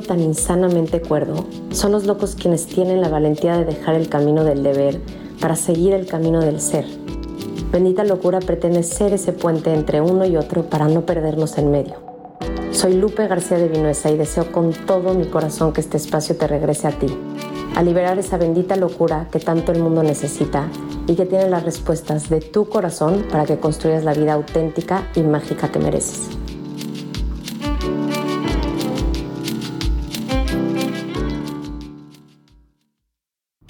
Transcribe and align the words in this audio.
tan 0.00 0.20
insanamente 0.20 1.00
cuerdo, 1.00 1.44
son 1.70 1.92
los 1.92 2.06
locos 2.06 2.34
quienes 2.34 2.66
tienen 2.66 3.00
la 3.00 3.08
valentía 3.08 3.56
de 3.56 3.64
dejar 3.64 3.94
el 3.94 4.08
camino 4.08 4.44
del 4.44 4.62
deber 4.62 5.00
para 5.40 5.56
seguir 5.56 5.92
el 5.92 6.06
camino 6.06 6.40
del 6.40 6.60
ser. 6.60 6.86
Bendita 7.70 8.04
locura 8.04 8.38
pretende 8.40 8.82
ser 8.82 9.12
ese 9.12 9.32
puente 9.32 9.72
entre 9.72 10.00
uno 10.00 10.24
y 10.24 10.36
otro 10.36 10.64
para 10.64 10.88
no 10.88 11.06
perdernos 11.06 11.58
en 11.58 11.70
medio. 11.70 11.94
Soy 12.70 12.94
Lupe 12.94 13.26
García 13.28 13.58
de 13.58 13.68
Vinuesa 13.68 14.10
y 14.10 14.16
deseo 14.16 14.50
con 14.50 14.72
todo 14.72 15.14
mi 15.14 15.26
corazón 15.26 15.72
que 15.72 15.80
este 15.80 15.96
espacio 15.98 16.36
te 16.36 16.46
regrese 16.46 16.86
a 16.88 16.92
ti, 16.92 17.06
a 17.74 17.82
liberar 17.82 18.18
esa 18.18 18.38
bendita 18.38 18.76
locura 18.76 19.28
que 19.30 19.40
tanto 19.40 19.72
el 19.72 19.82
mundo 19.82 20.02
necesita 20.02 20.68
y 21.06 21.14
que 21.14 21.26
tiene 21.26 21.48
las 21.48 21.64
respuestas 21.64 22.30
de 22.30 22.40
tu 22.40 22.68
corazón 22.68 23.26
para 23.30 23.44
que 23.44 23.58
construyas 23.58 24.04
la 24.04 24.14
vida 24.14 24.32
auténtica 24.32 25.08
y 25.14 25.22
mágica 25.22 25.70
que 25.70 25.78
mereces. 25.78 26.28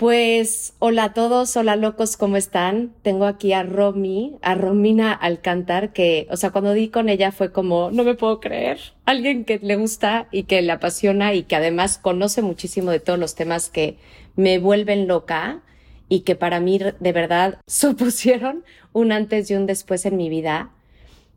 Pues 0.02 0.74
hola 0.80 1.04
a 1.04 1.14
todos, 1.14 1.56
hola 1.56 1.76
locos, 1.76 2.16
¿cómo 2.16 2.36
están? 2.36 2.92
Tengo 3.02 3.24
aquí 3.24 3.52
a 3.52 3.62
Romy, 3.62 4.34
a 4.42 4.56
Romina 4.56 5.12
Alcántar, 5.12 5.92
que, 5.92 6.26
o 6.28 6.36
sea, 6.36 6.50
cuando 6.50 6.72
di 6.72 6.88
con 6.88 7.08
ella 7.08 7.30
fue 7.30 7.52
como, 7.52 7.92
no 7.92 8.02
me 8.02 8.16
puedo 8.16 8.40
creer, 8.40 8.80
alguien 9.04 9.44
que 9.44 9.60
le 9.62 9.76
gusta 9.76 10.26
y 10.32 10.42
que 10.42 10.60
le 10.60 10.72
apasiona 10.72 11.34
y 11.34 11.44
que 11.44 11.54
además 11.54 11.98
conoce 11.98 12.42
muchísimo 12.42 12.90
de 12.90 12.98
todos 12.98 13.16
los 13.16 13.36
temas 13.36 13.70
que 13.70 13.96
me 14.34 14.58
vuelven 14.58 15.06
loca 15.06 15.62
y 16.08 16.22
que 16.22 16.34
para 16.34 16.58
mí 16.58 16.80
de 16.80 17.12
verdad 17.12 17.60
supusieron 17.68 18.64
un 18.92 19.12
antes 19.12 19.52
y 19.52 19.54
un 19.54 19.66
después 19.66 20.04
en 20.04 20.16
mi 20.16 20.28
vida, 20.28 20.72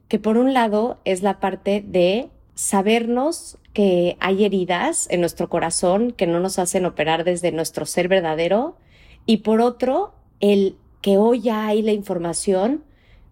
que 0.08 0.18
por 0.18 0.38
un 0.38 0.56
lado 0.56 0.98
es 1.06 1.22
la 1.22 1.40
parte 1.40 1.84
de 1.86 2.32
sabernos 2.56 3.58
que 3.74 4.18
hay 4.20 4.46
heridas 4.46 5.08
en 5.12 5.20
nuestro 5.20 5.50
corazón 5.50 6.12
que 6.12 6.28
no 6.28 6.40
nos 6.40 6.58
hacen 6.58 6.86
operar 6.86 7.24
desde 7.24 7.52
nuestro 7.52 7.86
ser 7.86 8.08
verdadero 8.08 8.78
y 9.26 9.38
por 9.38 9.62
otro, 9.62 10.14
el 10.40 10.78
que 11.02 11.18
hoy 11.18 11.42
ya 11.42 11.68
hay 11.68 11.82
la 11.82 11.92
información 11.92 12.84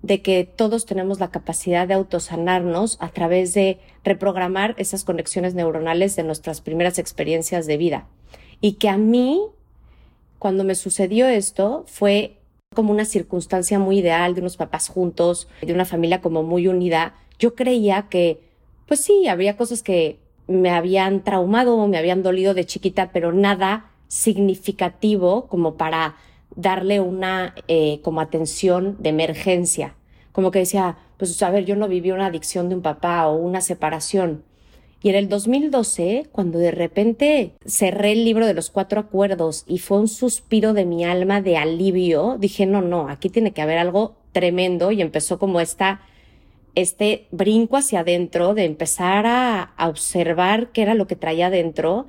de 0.02 0.22
que 0.22 0.44
todos 0.44 0.86
tenemos 0.86 1.20
la 1.20 1.32
capacidad 1.32 1.88
de 1.88 1.94
autosanarnos 1.94 2.98
a 3.00 3.10
través 3.10 3.54
de 3.54 3.80
reprogramar 4.04 4.76
esas 4.78 5.04
conexiones 5.04 5.54
neuronales 5.54 6.16
de 6.16 6.24
nuestras 6.24 6.62
primeras 6.62 7.00
experiencias 7.00 7.66
de 7.68 7.78
vida. 7.78 8.08
Y 8.60 8.74
que 8.74 8.90
a 8.90 8.98
mí, 8.98 9.42
cuando 10.40 10.64
me 10.64 10.76
sucedió 10.76 11.28
esto, 11.28 11.86
fue 11.88 12.38
como 12.76 12.92
una 12.92 13.06
circunstancia 13.06 13.80
muy 13.80 14.00
ideal 14.00 14.34
de 14.36 14.42
unos 14.42 14.58
papás 14.58 14.90
juntos, 14.90 15.48
de 15.62 15.74
una 15.74 15.86
familia 15.86 16.22
como 16.22 16.44
muy 16.44 16.68
unida. 16.68 17.16
Yo 17.40 17.56
creía 17.56 18.08
que, 18.10 18.42
pues 18.94 19.06
sí, 19.06 19.28
había 19.28 19.58
cosas 19.58 19.82
que 19.82 20.20
me 20.46 20.70
habían 20.70 21.24
traumado 21.24 21.88
me 21.88 21.98
habían 21.98 22.22
dolido 22.22 22.54
de 22.54 22.68
chiquita, 22.68 23.10
pero 23.12 23.34
nada 23.34 23.90
significativo 24.08 25.48
como 25.48 25.78
para 25.78 26.16
darle 26.56 27.00
una 27.00 27.56
eh, 27.68 28.02
como 28.04 28.22
atención 28.22 28.96
de 29.00 29.10
emergencia. 29.10 29.96
Como 30.32 30.52
que 30.52 30.60
decía, 30.60 31.00
pues 31.18 31.42
a 31.42 31.50
ver, 31.50 31.66
yo 31.66 31.76
no 31.76 31.88
viví 31.88 32.12
una 32.12 32.28
adicción 32.28 32.70
de 32.70 32.76
un 32.76 32.84
papá 32.84 33.28
o 33.30 33.36
una 33.36 33.62
separación. 33.62 34.44
Y 35.02 35.10
en 35.10 35.16
el 35.16 35.28
2012, 35.28 36.28
cuando 36.32 36.60
de 36.60 36.70
repente 36.70 37.54
cerré 37.66 38.12
el 38.12 38.26
libro 38.26 38.46
de 38.46 38.54
los 38.54 38.70
cuatro 38.70 39.00
acuerdos 39.00 39.64
y 39.66 39.80
fue 39.80 39.98
un 39.98 40.08
suspiro 40.08 40.74
de 40.74 40.86
mi 40.86 41.04
alma 41.04 41.42
de 41.42 41.58
alivio, 41.58 42.38
dije, 42.40 42.68
no, 42.68 42.84
no, 42.84 43.10
aquí 43.10 43.30
tiene 43.30 43.54
que 43.54 43.64
haber 43.64 43.80
algo 43.80 44.18
tremendo 44.34 44.92
y 44.92 45.02
empezó 45.02 45.40
como 45.40 45.60
esta 45.62 46.02
este 46.76 47.28
brinco 47.32 47.78
hacia 47.78 48.02
adentro, 48.02 48.54
de 48.54 48.66
empezar 48.66 49.26
a, 49.28 49.74
observar 49.78 50.72
qué 50.72 50.82
era 50.82 50.96
lo 50.96 51.08
que 51.08 51.16
traía 51.16 51.48
adentro 51.48 52.08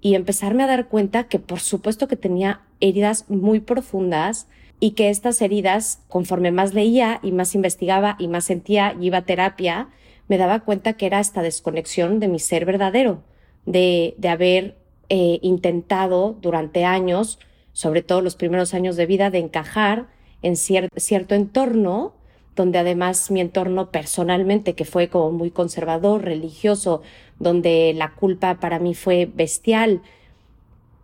y 0.00 0.14
empezarme 0.14 0.64
a 0.64 0.66
dar 0.66 0.88
cuenta 0.88 1.24
que 1.24 1.38
por 1.38 1.60
supuesto 1.60 2.08
que 2.08 2.16
tenía 2.16 2.62
heridas 2.80 3.28
muy 3.28 3.60
profundas 3.60 4.48
y 4.80 4.92
que 4.92 5.10
estas 5.10 5.40
heridas, 5.40 6.02
conforme 6.08 6.50
más 6.50 6.74
leía 6.74 7.20
y 7.22 7.32
más 7.32 7.54
investigaba 7.54 8.16
y 8.18 8.28
más 8.28 8.44
sentía 8.44 8.96
y 9.00 9.06
iba 9.06 9.18
a 9.18 9.24
terapia, 9.24 9.88
me 10.28 10.38
daba 10.38 10.60
cuenta 10.60 10.94
que 10.94 11.06
era 11.06 11.20
esta 11.20 11.42
desconexión 11.42 12.18
de 12.18 12.28
mi 12.28 12.38
ser 12.38 12.64
verdadero, 12.64 13.22
de, 13.64 14.14
de 14.18 14.28
haber 14.28 14.76
eh, 15.08 15.38
intentado 15.42 16.36
durante 16.40 16.84
años, 16.84 17.38
sobre 17.72 18.02
todo 18.02 18.22
los 18.22 18.34
primeros 18.34 18.74
años 18.74 18.96
de 18.96 19.06
vida, 19.06 19.30
de 19.30 19.38
encajar 19.38 20.08
en 20.42 20.56
cierto 20.56 21.34
entorno 21.34 22.14
donde 22.56 22.78
además 22.78 23.30
mi 23.30 23.40
entorno 23.40 23.90
personalmente, 23.90 24.74
que 24.74 24.84
fue 24.84 25.08
como 25.08 25.32
muy 25.32 25.50
conservador, 25.50 26.22
religioso, 26.22 27.02
donde 27.38 27.92
la 27.94 28.14
culpa 28.14 28.60
para 28.60 28.78
mí 28.78 28.94
fue 28.94 29.30
bestial, 29.32 30.02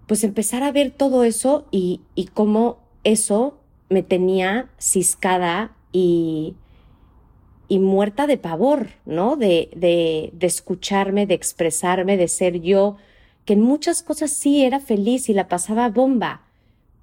pues 0.07 0.25
empezar 0.25 0.63
a 0.63 0.73
ver 0.73 0.91
todo 0.91 1.25
eso 1.25 1.67
y, 1.71 2.01
y 2.15 2.27
cómo 2.27 2.79
eso 3.05 3.59
me 3.89 4.03
tenía 4.03 4.69
ciscada 4.79 5.73
y, 5.93 6.55
y 7.69 7.79
muerta 7.79 8.27
de 8.27 8.39
pavor, 8.39 8.89
¿no? 9.05 9.37
De, 9.37 9.71
de, 9.75 10.31
de 10.33 10.47
escucharme, 10.47 11.27
de 11.27 11.35
expresarme, 11.35 12.17
de 12.17 12.29
ser 12.29 12.61
yo, 12.61 12.97
que 13.45 13.55
en 13.55 13.63
muchas 13.63 14.03
cosas 14.03 14.31
sí 14.31 14.65
era 14.65 14.81
feliz 14.81 15.29
y 15.29 15.35
la 15.35 15.49
pasaba 15.49 15.89
bomba, 15.89 16.43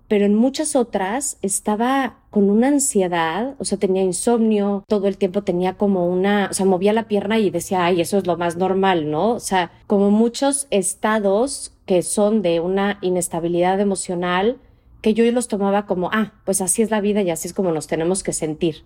pero 0.08 0.26
en 0.26 0.36
muchas 0.36 0.76
otras 0.76 1.38
estaba 1.42 2.18
con 2.30 2.50
una 2.50 2.68
ansiedad, 2.68 3.56
o 3.60 3.66
sea, 3.66 3.78
tenía 3.78 4.04
insomnio, 4.04 4.84
todo 4.88 5.08
el 5.08 5.18
tiempo 5.18 5.44
tenía 5.44 5.78
como 5.78 6.08
una, 6.08 6.50
o 6.52 6.54
sea, 6.54 6.66
movía 6.66 6.94
la 6.94 7.08
pierna 7.08 7.40
y 7.40 7.50
decía, 7.50 7.86
ay, 7.86 8.02
eso 8.02 8.18
es 8.18 8.28
lo 8.28 8.38
más 8.38 8.56
normal, 8.56 9.10
¿no? 9.10 9.32
O 9.32 9.40
sea, 9.40 9.72
como 9.88 10.12
muchos 10.12 10.68
estados 10.70 11.74
que 11.86 12.04
son 12.04 12.42
de 12.42 12.60
una 12.60 13.00
inestabilidad 13.02 13.80
emocional, 13.80 14.58
que 15.02 15.14
yo 15.14 15.30
los 15.32 15.48
tomaba 15.48 15.86
como, 15.86 16.10
ah, 16.12 16.34
pues 16.46 16.62
así 16.62 16.82
es 16.82 16.92
la 16.92 17.02
vida 17.02 17.22
y 17.22 17.30
así 17.30 17.48
es 17.48 17.54
como 17.54 17.72
nos 17.72 17.88
tenemos 17.88 18.24
que 18.24 18.34
sentir. 18.34 18.84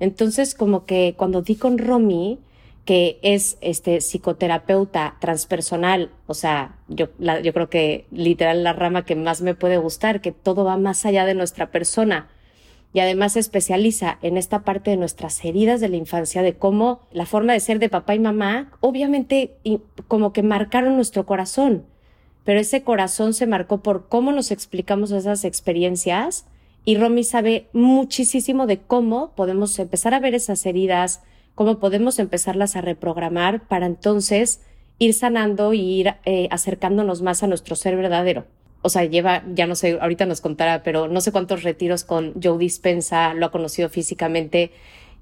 Entonces, 0.00 0.54
como 0.54 0.84
que 0.84 1.14
cuando 1.16 1.42
di 1.42 1.54
con 1.54 1.78
Romy, 1.78 2.40
que 2.84 3.18
es 3.22 3.58
este 3.60 4.00
psicoterapeuta 4.00 5.16
transpersonal, 5.20 6.10
o 6.26 6.34
sea, 6.34 6.76
yo, 6.88 7.08
yo 7.18 7.52
creo 7.52 7.70
que 7.70 8.06
literal 8.10 8.64
la 8.64 8.72
rama 8.72 9.04
que 9.04 9.14
más 9.14 9.40
me 9.40 9.54
puede 9.54 9.78
gustar, 9.78 10.20
que 10.20 10.32
todo 10.32 10.64
va 10.64 10.76
más 10.76 11.06
allá 11.06 11.24
de 11.24 11.34
nuestra 11.34 11.70
persona. 11.70 12.28
Y 12.94 13.00
además 13.00 13.34
se 13.34 13.40
especializa 13.40 14.18
en 14.20 14.36
esta 14.36 14.64
parte 14.64 14.90
de 14.90 14.96
nuestras 14.96 15.42
heridas 15.44 15.80
de 15.80 15.88
la 15.88 15.96
infancia, 15.96 16.42
de 16.42 16.58
cómo 16.58 17.00
la 17.10 17.24
forma 17.24 17.52
de 17.54 17.60
ser 17.60 17.78
de 17.78 17.88
papá 17.88 18.14
y 18.14 18.18
mamá, 18.18 18.72
obviamente 18.80 19.56
como 20.08 20.32
que 20.32 20.42
marcaron 20.42 20.96
nuestro 20.96 21.24
corazón, 21.24 21.86
pero 22.44 22.60
ese 22.60 22.82
corazón 22.82 23.34
se 23.34 23.46
marcó 23.46 23.82
por 23.82 24.08
cómo 24.08 24.32
nos 24.32 24.50
explicamos 24.50 25.10
esas 25.12 25.44
experiencias 25.44 26.46
y 26.84 26.96
Romy 26.96 27.22
sabe 27.22 27.68
muchísimo 27.72 28.66
de 28.66 28.80
cómo 28.80 29.32
podemos 29.36 29.78
empezar 29.78 30.14
a 30.14 30.20
ver 30.20 30.34
esas 30.34 30.66
heridas, 30.66 31.22
cómo 31.54 31.78
podemos 31.78 32.18
empezarlas 32.18 32.76
a 32.76 32.80
reprogramar 32.80 33.66
para 33.66 33.86
entonces 33.86 34.60
ir 34.98 35.14
sanando 35.14 35.72
y 35.72 35.80
ir 35.80 36.14
eh, 36.24 36.48
acercándonos 36.50 37.22
más 37.22 37.42
a 37.42 37.46
nuestro 37.46 37.76
ser 37.76 37.96
verdadero. 37.96 38.44
O 38.82 38.88
sea, 38.88 39.04
lleva, 39.04 39.44
ya 39.52 39.66
no 39.66 39.74
sé, 39.74 39.98
ahorita 40.00 40.26
nos 40.26 40.40
contará, 40.40 40.82
pero 40.82 41.08
no 41.08 41.20
sé 41.20 41.30
cuántos 41.32 41.62
retiros 41.62 42.04
con 42.04 42.34
Joe 42.42 42.58
Dispensa, 42.58 43.32
lo 43.34 43.46
ha 43.46 43.50
conocido 43.50 43.88
físicamente, 43.88 44.72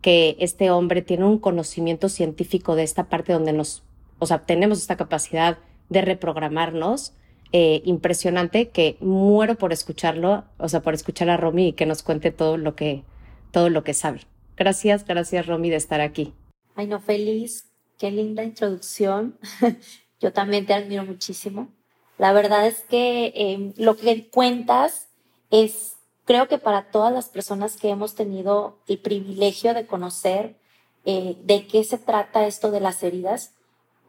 que 0.00 0.36
este 0.38 0.70
hombre 0.70 1.02
tiene 1.02 1.24
un 1.24 1.38
conocimiento 1.38 2.08
científico 2.08 2.74
de 2.74 2.84
esta 2.84 3.04
parte 3.04 3.34
donde 3.34 3.52
nos, 3.52 3.82
o 4.18 4.26
sea, 4.26 4.40
tenemos 4.40 4.78
esta 4.78 4.96
capacidad 4.96 5.58
de 5.88 6.02
reprogramarnos. 6.02 7.12
Eh, 7.52 7.82
impresionante 7.84 8.68
que 8.68 8.96
muero 9.00 9.56
por 9.56 9.72
escucharlo, 9.72 10.44
o 10.58 10.68
sea, 10.68 10.82
por 10.82 10.94
escuchar 10.94 11.30
a 11.30 11.36
Romy 11.36 11.68
y 11.68 11.72
que 11.72 11.84
nos 11.84 12.04
cuente 12.04 12.30
todo 12.30 12.56
lo 12.56 12.76
que, 12.76 13.02
todo 13.50 13.70
lo 13.70 13.82
que 13.82 13.92
sabe. 13.92 14.20
Gracias, 14.60 15.06
gracias 15.06 15.46
Romy 15.46 15.70
de 15.70 15.76
estar 15.76 16.02
aquí. 16.02 16.34
Ay, 16.76 16.86
no, 16.86 17.00
feliz. 17.00 17.70
Qué 17.98 18.10
linda 18.10 18.44
introducción. 18.44 19.38
Yo 20.20 20.34
también 20.34 20.66
te 20.66 20.74
admiro 20.74 21.02
muchísimo. 21.02 21.70
La 22.18 22.34
verdad 22.34 22.66
es 22.66 22.80
que 22.80 23.32
em, 23.34 23.72
lo 23.78 23.96
que 23.96 24.28
cuentas 24.28 25.08
es, 25.50 25.96
creo 26.26 26.46
que 26.46 26.58
para 26.58 26.90
todas 26.90 27.10
las 27.10 27.30
personas 27.30 27.78
que 27.78 27.88
hemos 27.88 28.14
tenido 28.14 28.76
el 28.86 28.98
privilegio 28.98 29.72
de 29.72 29.86
conocer 29.86 30.56
eh, 31.06 31.38
de 31.42 31.66
qué 31.66 31.82
se 31.82 31.96
trata 31.96 32.46
esto 32.46 32.70
de 32.70 32.80
las 32.80 33.02
heridas, 33.02 33.54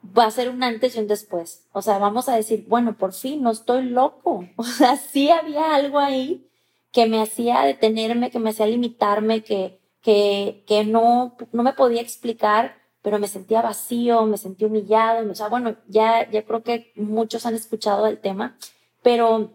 va 0.05 0.25
a 0.25 0.31
ser 0.31 0.49
un 0.49 0.63
antes 0.63 0.97
y 0.97 0.99
un 0.99 1.07
después. 1.07 1.63
O 1.71 1.81
sea, 1.81 1.97
vamos 1.97 2.27
a 2.27 2.35
decir, 2.35 2.65
bueno, 2.67 2.97
por 2.97 3.13
fin 3.13 3.41
no 3.41 3.51
estoy 3.51 3.83
loco. 3.83 4.45
O 4.57 4.65
sea, 4.65 4.97
sí 4.97 5.29
había 5.29 5.73
algo 5.75 5.97
ahí 5.97 6.45
que 6.91 7.05
me 7.05 7.21
hacía 7.21 7.61
detenerme, 7.61 8.31
que 8.31 8.39
me 8.39 8.49
hacía 8.49 8.67
limitarme, 8.67 9.45
que, 9.45 9.79
que, 10.01 10.63
que 10.67 10.83
no, 10.83 11.35
no 11.51 11.63
me 11.63 11.73
podía 11.73 12.01
explicar, 12.01 12.75
pero 13.01 13.19
me 13.19 13.27
sentía 13.27 13.61
vacío, 13.61 14.25
me 14.25 14.37
sentía 14.37 14.67
humillado, 14.67 15.29
o 15.29 15.35
sea, 15.35 15.49
bueno, 15.49 15.75
ya, 15.87 16.29
ya 16.29 16.43
creo 16.43 16.63
que 16.63 16.91
muchos 16.95 17.45
han 17.45 17.55
escuchado 17.55 18.07
el 18.07 18.19
tema, 18.19 18.57
pero, 19.01 19.51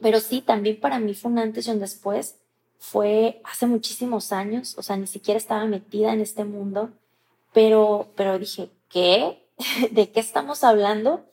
pero 0.00 0.20
sí, 0.20 0.40
también 0.40 0.80
para 0.80 0.98
mí 0.98 1.14
fue 1.14 1.30
un 1.30 1.38
antes 1.38 1.66
y 1.66 1.70
un 1.70 1.80
después, 1.80 2.36
fue 2.78 3.40
hace 3.44 3.66
muchísimos 3.66 4.32
años, 4.32 4.76
o 4.78 4.82
sea, 4.82 4.96
ni 4.96 5.06
siquiera 5.06 5.38
estaba 5.38 5.64
metida 5.64 6.12
en 6.12 6.20
este 6.20 6.44
mundo, 6.44 6.90
pero, 7.52 8.08
pero 8.16 8.38
dije, 8.38 8.70
¿qué? 8.88 9.46
¿De 9.90 10.10
qué 10.10 10.20
estamos 10.20 10.64
hablando? 10.64 11.24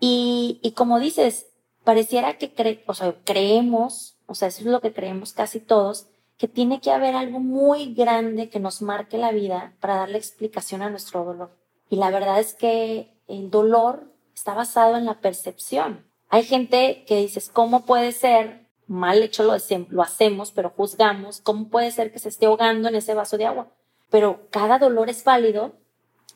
Y, 0.00 0.58
y 0.62 0.72
como 0.72 0.98
dices, 0.98 1.46
pareciera 1.84 2.38
que 2.38 2.52
cre 2.52 2.82
o 2.86 2.94
sea, 2.94 3.14
creemos, 3.24 4.16
o 4.26 4.34
sea, 4.34 4.48
eso 4.48 4.60
es 4.60 4.66
lo 4.66 4.80
que 4.80 4.92
creemos 4.92 5.32
casi 5.32 5.60
todos, 5.60 6.08
que 6.38 6.48
tiene 6.48 6.80
que 6.80 6.90
haber 6.90 7.14
algo 7.14 7.40
muy 7.40 7.94
grande 7.94 8.48
que 8.48 8.60
nos 8.60 8.82
marque 8.82 9.18
la 9.18 9.32
vida 9.32 9.74
para 9.80 9.96
darle 9.96 10.18
explicación 10.18 10.82
a 10.82 10.90
nuestro 10.90 11.24
dolor. 11.24 11.56
Y 11.88 11.96
la 11.96 12.10
verdad 12.10 12.40
es 12.40 12.54
que 12.54 13.14
el 13.28 13.50
dolor 13.50 14.12
está 14.34 14.54
basado 14.54 14.96
en 14.96 15.04
la 15.04 15.20
percepción. 15.20 16.04
Hay 16.28 16.42
gente 16.44 17.04
que 17.06 17.18
dices, 17.18 17.48
¿cómo 17.48 17.84
puede 17.84 18.12
ser? 18.12 18.66
Mal 18.86 19.22
hecho 19.22 19.44
lo, 19.44 19.56
lo 19.90 20.02
hacemos, 20.02 20.50
pero 20.50 20.70
juzgamos. 20.70 21.40
¿Cómo 21.40 21.68
puede 21.68 21.90
ser 21.90 22.12
que 22.12 22.18
se 22.18 22.28
esté 22.28 22.46
ahogando 22.46 22.88
en 22.88 22.96
ese 22.96 23.14
vaso 23.14 23.38
de 23.38 23.46
agua? 23.46 23.68
Pero 24.10 24.48
cada 24.50 24.78
dolor 24.78 25.08
es 25.08 25.24
válido 25.24 25.72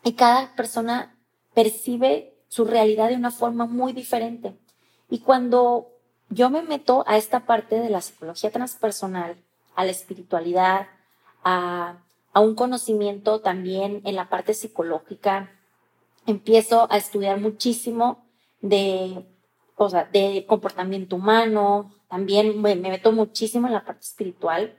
y 0.04 0.12
cada 0.12 0.54
persona 0.54 1.18
percibe 1.54 2.38
su 2.48 2.64
realidad 2.64 3.08
de 3.08 3.16
una 3.16 3.30
forma 3.30 3.66
muy 3.66 3.92
diferente. 3.92 4.56
Y 5.10 5.18
cuando 5.20 5.88
yo 6.30 6.50
me 6.50 6.62
meto 6.62 7.04
a 7.06 7.16
esta 7.16 7.46
parte 7.46 7.80
de 7.80 7.90
la 7.90 8.00
psicología 8.00 8.50
transpersonal, 8.50 9.36
a 9.78 9.84
la 9.84 9.92
espiritualidad, 9.92 10.88
a, 11.44 11.98
a 12.32 12.40
un 12.40 12.56
conocimiento 12.56 13.40
también 13.40 14.02
en 14.04 14.16
la 14.16 14.28
parte 14.28 14.52
psicológica, 14.52 15.52
empiezo 16.26 16.88
a 16.90 16.96
estudiar 16.96 17.38
muchísimo 17.38 18.26
de, 18.60 19.24
o 19.76 19.88
sea, 19.88 20.04
de 20.12 20.44
comportamiento 20.48 21.14
humano, 21.14 21.92
también 22.08 22.60
me, 22.60 22.74
meto 22.74 23.12
muchísimo 23.12 23.68
en 23.68 23.74
la 23.74 23.84
parte 23.84 24.00
espiritual. 24.00 24.76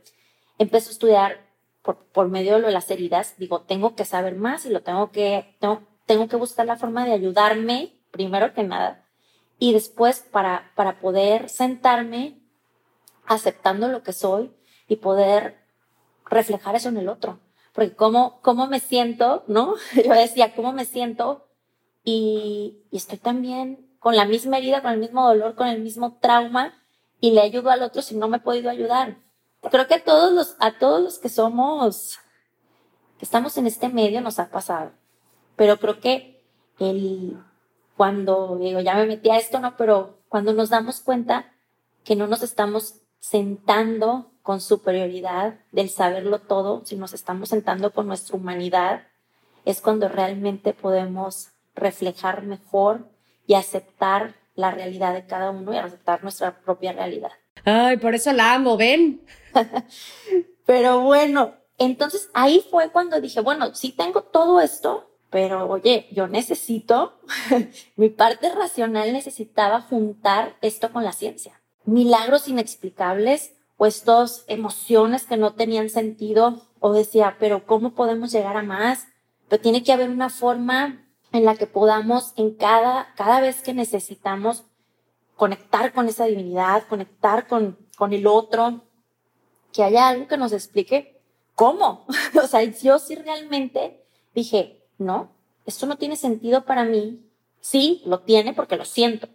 Empiezo 0.57 0.89
a 0.89 0.91
estudiar 0.91 1.47
por, 1.81 1.95
por 2.11 2.27
medio 2.27 2.59
de 2.59 2.69
las 2.69 2.91
heridas, 2.91 3.35
digo, 3.37 3.61
tengo 3.61 3.95
que 3.95 4.03
saber 4.03 4.35
más 4.35 4.65
y 4.65 4.69
lo 4.69 4.81
tengo 4.81 5.11
que, 5.11 5.55
tengo, 5.59 5.81
tengo 6.05 6.27
que 6.27 6.35
buscar 6.35 6.65
la 6.65 6.75
forma 6.75 7.05
de 7.05 7.13
ayudarme, 7.13 7.93
primero 8.11 8.53
que 8.53 8.63
nada, 8.63 9.05
y 9.59 9.71
después 9.71 10.27
para, 10.29 10.73
para 10.75 10.99
poder 10.99 11.47
sentarme 11.47 12.41
aceptando 13.25 13.87
lo 13.87 14.03
que 14.03 14.11
soy 14.11 14.51
y 14.89 14.97
poder 14.97 15.63
reflejar 16.25 16.75
eso 16.75 16.89
en 16.89 16.97
el 16.97 17.07
otro 17.07 17.39
porque 17.73 17.95
cómo, 17.95 18.39
cómo 18.41 18.67
me 18.67 18.79
siento, 18.79 19.43
¿no? 19.47 19.75
Yo 19.95 20.13
decía, 20.13 20.53
¿cómo 20.55 20.73
me 20.73 20.85
siento? 20.85 21.47
Y, 22.03 22.83
estoy 22.91 23.17
también 23.17 23.87
con 23.99 24.15
la 24.15 24.25
misma 24.25 24.57
herida, 24.57 24.81
con 24.81 24.91
el 24.91 24.99
mismo 24.99 25.25
dolor, 25.25 25.55
con 25.55 25.67
el 25.67 25.81
mismo 25.81 26.17
trauma 26.19 26.73
y 27.21 27.31
le 27.31 27.41
ayudo 27.41 27.69
al 27.69 27.83
otro 27.83 28.01
si 28.01 28.15
no 28.15 28.27
me 28.27 28.37
he 28.37 28.41
podido 28.41 28.69
ayudar. 28.69 29.17
Creo 29.71 29.87
que 29.87 29.95
a 29.95 30.03
todos 30.03 30.31
los, 30.31 30.55
a 30.59 30.77
todos 30.77 31.01
los 31.01 31.19
que 31.19 31.27
somos, 31.27 32.17
que 33.17 33.25
estamos 33.25 33.57
en 33.57 33.67
este 33.67 33.89
medio 33.89 34.21
nos 34.21 34.39
ha 34.39 34.49
pasado. 34.49 34.91
Pero 35.57 35.77
creo 35.77 35.99
que 35.99 36.41
el, 36.79 37.37
cuando 37.97 38.57
digo, 38.57 38.79
ya 38.79 38.95
me 38.95 39.05
metí 39.05 39.29
a 39.29 39.37
esto, 39.37 39.59
no, 39.59 39.75
pero 39.75 40.19
cuando 40.29 40.53
nos 40.53 40.69
damos 40.69 41.01
cuenta 41.01 41.51
que 42.05 42.15
no 42.15 42.27
nos 42.27 42.41
estamos 42.41 42.95
sentando 43.19 44.28
con 44.43 44.61
superioridad 44.61 45.55
del 45.71 45.89
saberlo 45.89 46.39
todo, 46.39 46.83
si 46.85 46.95
nos 46.95 47.13
estamos 47.13 47.49
sentando 47.49 47.91
con 47.91 48.07
nuestra 48.07 48.35
humanidad, 48.37 49.03
es 49.65 49.81
cuando 49.81 50.07
realmente 50.09 50.73
podemos 50.73 51.49
reflejar 51.75 52.43
mejor 52.43 53.07
y 53.45 53.53
aceptar 53.55 54.35
la 54.55 54.71
realidad 54.71 55.13
de 55.13 55.25
cada 55.25 55.51
uno 55.51 55.73
y 55.73 55.77
aceptar 55.77 56.23
nuestra 56.23 56.59
propia 56.59 56.91
realidad. 56.91 57.31
Ay, 57.65 57.97
por 57.97 58.15
eso 58.15 58.31
la 58.33 58.53
amo, 58.53 58.77
ven. 58.77 59.21
pero 60.65 61.01
bueno, 61.01 61.53
entonces 61.77 62.29
ahí 62.33 62.63
fue 62.69 62.91
cuando 62.91 63.21
dije, 63.21 63.41
bueno, 63.41 63.73
sí 63.73 63.91
tengo 63.91 64.23
todo 64.23 64.59
esto, 64.59 65.09
pero 65.29 65.69
oye, 65.69 66.07
yo 66.11 66.27
necesito, 66.27 67.19
mi 67.95 68.09
parte 68.09 68.53
racional 68.53 69.13
necesitaba 69.13 69.81
juntar 69.81 70.55
esto 70.61 70.91
con 70.91 71.03
la 71.03 71.13
ciencia. 71.13 71.61
Milagros 71.85 72.47
inexplicables 72.47 73.53
o 73.79 73.85
estas 73.85 74.43
emociones 74.47 75.23
que 75.23 75.37
no 75.37 75.53
tenían 75.53 75.89
sentido 75.89 76.61
o 76.81 76.91
decía, 76.91 77.37
pero 77.39 77.65
¿cómo 77.65 77.95
podemos 77.95 78.29
llegar 78.29 78.57
a 78.57 78.61
más? 78.61 79.07
Pero 79.47 79.61
tiene 79.61 79.83
que 79.83 79.93
haber 79.93 80.09
una 80.09 80.29
forma 80.29 81.07
en 81.31 81.45
la 81.45 81.55
que 81.55 81.65
podamos 81.65 82.33
en 82.35 82.55
cada, 82.55 83.13
cada 83.15 83.39
vez 83.39 83.61
que 83.61 83.73
necesitamos 83.73 84.65
conectar 85.37 85.93
con 85.93 86.09
esa 86.09 86.25
divinidad, 86.25 86.87
conectar 86.89 87.47
con, 87.47 87.77
con 87.97 88.11
el 88.11 88.27
otro, 88.27 88.81
que 89.71 89.83
haya 89.83 90.09
algo 90.09 90.27
que 90.27 90.35
nos 90.35 90.51
explique 90.51 91.21
cómo. 91.55 92.05
o 92.43 92.47
sea, 92.47 92.61
yo 92.63 92.99
sí 92.99 93.15
realmente 93.15 94.03
dije, 94.35 94.83
no, 94.97 95.31
esto 95.65 95.85
no 95.85 95.97
tiene 95.97 96.17
sentido 96.17 96.65
para 96.65 96.83
mí. 96.83 97.25
Sí, 97.61 98.01
lo 98.05 98.19
tiene 98.19 98.53
porque 98.53 98.75
lo 98.75 98.83
siento, 98.83 99.29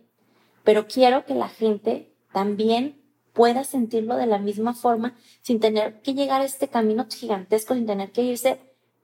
pero 0.64 0.86
quiero 0.86 1.24
que 1.24 1.34
la 1.34 1.48
gente 1.48 2.12
también 2.30 3.03
pueda 3.34 3.64
sentirlo 3.64 4.16
de 4.16 4.26
la 4.26 4.38
misma 4.38 4.72
forma 4.72 5.14
sin 5.42 5.60
tener 5.60 6.00
que 6.00 6.14
llegar 6.14 6.40
a 6.40 6.44
este 6.44 6.68
camino 6.68 7.06
gigantesco, 7.10 7.74
sin 7.74 7.84
tener 7.84 8.12
que 8.12 8.22
irse 8.22 8.60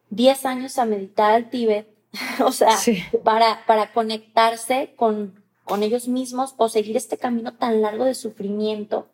10 0.08 0.46
años 0.46 0.78
a 0.78 0.86
meditar 0.86 1.32
al 1.32 1.50
Tíbet, 1.50 1.88
o 2.44 2.52
sea, 2.52 2.78
para, 3.22 3.64
para 3.66 3.92
conectarse 3.92 4.94
con, 4.96 5.44
con 5.64 5.82
ellos 5.82 6.08
mismos 6.08 6.54
o 6.56 6.68
seguir 6.68 6.96
este 6.96 7.18
camino 7.18 7.54
tan 7.54 7.82
largo 7.82 8.04
de 8.04 8.14
sufrimiento. 8.14 9.08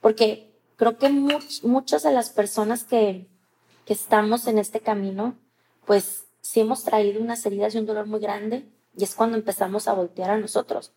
Porque 0.00 0.50
creo 0.76 0.98
que 0.98 1.08
muchas 1.08 2.02
de 2.02 2.12
las 2.12 2.30
personas 2.30 2.84
que, 2.84 3.26
que 3.84 3.92
estamos 3.92 4.46
en 4.46 4.58
este 4.58 4.80
camino, 4.80 5.36
pues 5.84 6.24
sí 6.40 6.60
hemos 6.60 6.84
traído 6.84 7.20
unas 7.20 7.44
heridas 7.44 7.74
y 7.74 7.78
un 7.78 7.86
dolor 7.86 8.06
muy 8.06 8.20
grande 8.20 8.66
y 8.96 9.04
es 9.04 9.14
cuando 9.14 9.36
empezamos 9.36 9.88
a 9.88 9.94
voltear 9.94 10.30
a 10.30 10.38
nosotros. 10.38 10.92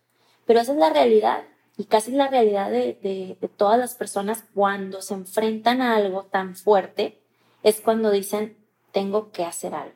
Pero 0.46 0.60
esa 0.60 0.72
es 0.72 0.78
la 0.78 0.90
realidad 0.90 1.44
y 1.76 1.84
casi 1.84 2.12
la 2.12 2.28
realidad 2.28 2.70
de, 2.70 3.36
todas 3.56 3.78
las 3.78 3.94
personas 3.94 4.44
cuando 4.54 5.00
se 5.02 5.14
enfrentan 5.14 5.80
a 5.80 5.96
algo 5.96 6.24
tan 6.24 6.54
fuerte 6.56 7.18
es 7.62 7.80
cuando 7.80 8.10
dicen, 8.10 8.56
tengo 8.92 9.30
que 9.32 9.44
hacer 9.44 9.74
algo. 9.74 9.94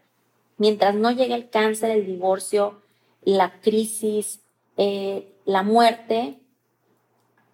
Mientras 0.57 0.95
no 0.95 1.11
llegue 1.11 1.35
el 1.35 1.51
cáncer, 1.51 1.91
el 1.91 2.07
divorcio, 2.07 2.81
la 3.23 3.61
crisis, 3.61 4.41
eh, 4.77 5.35
la 5.45 5.63
muerte, 5.63 6.39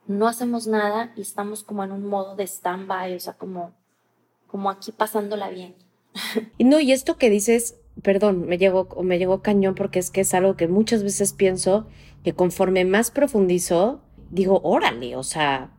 no 0.07 0.29
hacemos 0.29 0.67
nada 0.67 1.13
y 1.17 1.23
estamos 1.23 1.63
como 1.63 1.85
en 1.85 1.93
un 1.93 2.07
modo 2.07 2.37
de 2.37 2.45
stand-by, 2.45 3.15
o 3.15 3.21
sea, 3.21 3.35
como, 3.35 3.73
como 4.47 4.71
aquí 4.71 4.93
pasándola 4.93 5.51
bien. 5.51 5.75
No, 6.59 6.81
y 6.81 6.93
esto 6.93 7.17
que 7.17 7.31
dices, 7.31 7.77
perdón, 8.03 8.47
me 8.47 8.59
llegó, 8.59 8.89
me 9.03 9.19
llegó 9.19 9.43
cañón 9.43 9.75
porque 9.75 9.99
es 9.99 10.11
que 10.11 10.23
es 10.23 10.35
algo 10.35 10.57
que 10.57 10.69
muchas 10.69 11.03
veces 11.03 11.33
pienso 11.33 11.87
que 12.23 12.35
conforme 12.35 12.85
más 12.85 13.11
profundizo, 13.11 14.01
digo, 14.31 14.61
órale, 14.65 15.17
o 15.17 15.23
sea, 15.23 15.71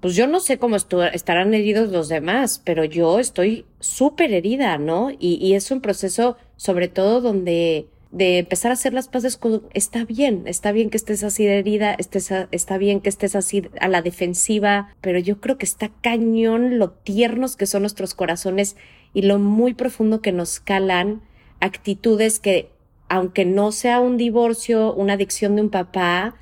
pues 0.00 0.16
yo 0.16 0.26
no 0.26 0.40
sé 0.40 0.58
cómo 0.58 0.76
estarán 0.76 1.54
heridos 1.54 1.90
los 1.90 2.08
demás, 2.08 2.60
pero 2.64 2.84
yo 2.84 3.20
estoy 3.20 3.66
súper 3.78 4.32
herida, 4.32 4.76
¿no? 4.76 5.10
Y, 5.16 5.54
es 5.54 5.70
un 5.70 5.80
proceso, 5.80 6.36
sobre 6.56 6.88
todo, 6.88 7.20
donde 7.20 7.86
de 8.10 8.38
empezar 8.38 8.70
a 8.70 8.74
hacer 8.74 8.92
las 8.92 9.08
paces 9.08 9.38
está 9.72 10.04
bien, 10.04 10.42
está 10.46 10.70
bien 10.72 10.90
que 10.90 10.98
estés 10.98 11.24
así 11.24 11.46
de 11.46 11.60
herida, 11.60 11.94
estés 11.94 12.30
está 12.50 12.76
bien 12.76 13.00
que 13.00 13.08
estés 13.08 13.34
así 13.34 13.62
a 13.80 13.88
la 13.88 14.02
defensiva, 14.02 14.94
pero 15.00 15.18
yo 15.18 15.40
creo 15.40 15.56
que 15.56 15.64
está 15.64 15.88
cañón 16.02 16.78
lo 16.78 16.90
tiernos 16.90 17.56
que 17.56 17.64
son 17.64 17.82
nuestros 17.82 18.12
corazones 18.12 18.76
y 19.14 19.22
lo 19.22 19.38
muy 19.38 19.72
profundo 19.72 20.20
que 20.20 20.32
nos 20.32 20.60
calan 20.60 21.22
actitudes 21.60 22.40
que, 22.40 22.70
aunque 23.08 23.44
no 23.44 23.72
sea 23.72 24.00
un 24.00 24.16
divorcio, 24.16 24.92
una 24.92 25.14
adicción 25.14 25.56
de 25.56 25.62
un 25.62 25.70
papá, 25.70 26.34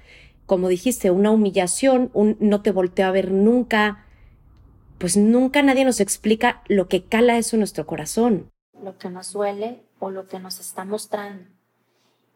como 0.50 0.66
dijiste, 0.66 1.12
una 1.12 1.30
humillación, 1.30 2.10
un 2.12 2.36
no 2.40 2.60
te 2.60 2.72
volteo 2.72 3.06
a 3.06 3.12
ver 3.12 3.30
nunca, 3.30 4.04
pues 4.98 5.16
nunca 5.16 5.62
nadie 5.62 5.84
nos 5.84 6.00
explica 6.00 6.64
lo 6.66 6.88
que 6.88 7.04
cala 7.04 7.38
eso 7.38 7.54
en 7.54 7.60
nuestro 7.60 7.86
corazón. 7.86 8.50
Lo 8.82 8.98
que 8.98 9.10
nos 9.10 9.32
duele 9.32 9.84
o 10.00 10.10
lo 10.10 10.26
que 10.26 10.40
nos 10.40 10.58
está 10.58 10.84
mostrando. 10.84 11.44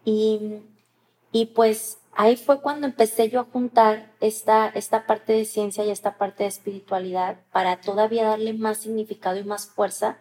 Y, 0.04 0.60
y 1.32 1.46
pues 1.46 1.98
ahí 2.12 2.36
fue 2.36 2.60
cuando 2.60 2.86
empecé 2.86 3.30
yo 3.30 3.40
a 3.40 3.50
juntar 3.52 4.12
esta, 4.20 4.68
esta 4.68 5.08
parte 5.08 5.32
de 5.32 5.44
ciencia 5.44 5.84
y 5.84 5.90
esta 5.90 6.16
parte 6.16 6.44
de 6.44 6.50
espiritualidad 6.50 7.40
para 7.50 7.80
todavía 7.80 8.28
darle 8.28 8.52
más 8.52 8.78
significado 8.78 9.40
y 9.40 9.44
más 9.44 9.66
fuerza 9.66 10.18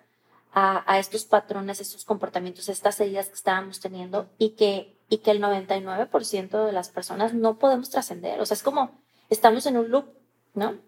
a, 0.51 0.83
a 0.91 0.97
estos 0.97 1.25
patrones, 1.25 1.79
estos 1.79 2.05
comportamientos, 2.05 2.69
estas 2.69 2.99
heridas 2.99 3.27
que 3.27 3.35
estábamos 3.35 3.79
teniendo 3.79 4.31
y 4.39 4.55
que 4.55 4.97
y 5.13 5.19
que 5.19 5.29
el 5.29 5.43
99% 5.43 6.65
de 6.65 6.71
las 6.71 6.89
personas 6.89 7.35
no 7.35 7.59
podemos 7.59 7.91
trascender. 7.91 8.41
O 8.41 8.47
sea, 8.47 8.55
es 8.55 8.63
como 8.63 8.89
estamos 9.29 9.63
en 9.67 9.77
un 9.77 9.91
loop, 9.91 10.05
¿no? 10.55 10.79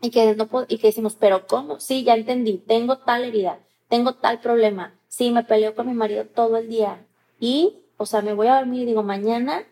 Y 0.00 0.10
que, 0.10 0.36
no 0.36 0.48
y 0.68 0.78
que 0.78 0.86
decimos, 0.86 1.16
pero 1.18 1.48
¿cómo? 1.48 1.80
Sí, 1.80 2.04
ya 2.04 2.14
entendí, 2.14 2.58
tengo 2.58 2.98
tal 2.98 3.24
herida, 3.24 3.58
tengo 3.88 4.14
tal 4.14 4.38
problema, 4.38 4.94
sí, 5.08 5.32
me 5.32 5.42
peleo 5.42 5.74
con 5.74 5.88
mi 5.88 5.94
marido 5.94 6.26
todo 6.26 6.58
el 6.58 6.68
día 6.68 7.04
y, 7.40 7.80
o 7.96 8.06
sea, 8.06 8.22
me 8.22 8.34
voy 8.34 8.46
a 8.46 8.54
dormir 8.54 8.82
y 8.82 8.86
digo, 8.86 9.02
mañana 9.02 9.64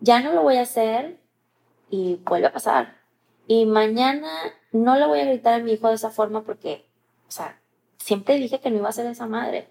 ya 0.00 0.20
no 0.20 0.32
lo 0.32 0.42
voy 0.42 0.56
a 0.56 0.62
hacer 0.62 1.20
y 1.90 2.18
vuelve 2.24 2.46
a 2.46 2.54
pasar. 2.54 2.96
Y 3.46 3.66
mañana 3.66 4.30
no 4.72 4.96
le 4.96 5.06
voy 5.06 5.20
a 5.20 5.26
gritar 5.26 5.60
a 5.60 5.62
mi 5.62 5.72
hijo 5.72 5.88
de 5.88 5.96
esa 5.96 6.08
forma 6.08 6.42
porque, 6.42 6.86
o 7.28 7.30
sea, 7.30 7.60
siempre 7.98 8.38
dije 8.38 8.60
que 8.60 8.70
no 8.70 8.78
iba 8.78 8.88
a 8.88 8.92
ser 8.92 9.04
esa 9.04 9.26
madre. 9.26 9.68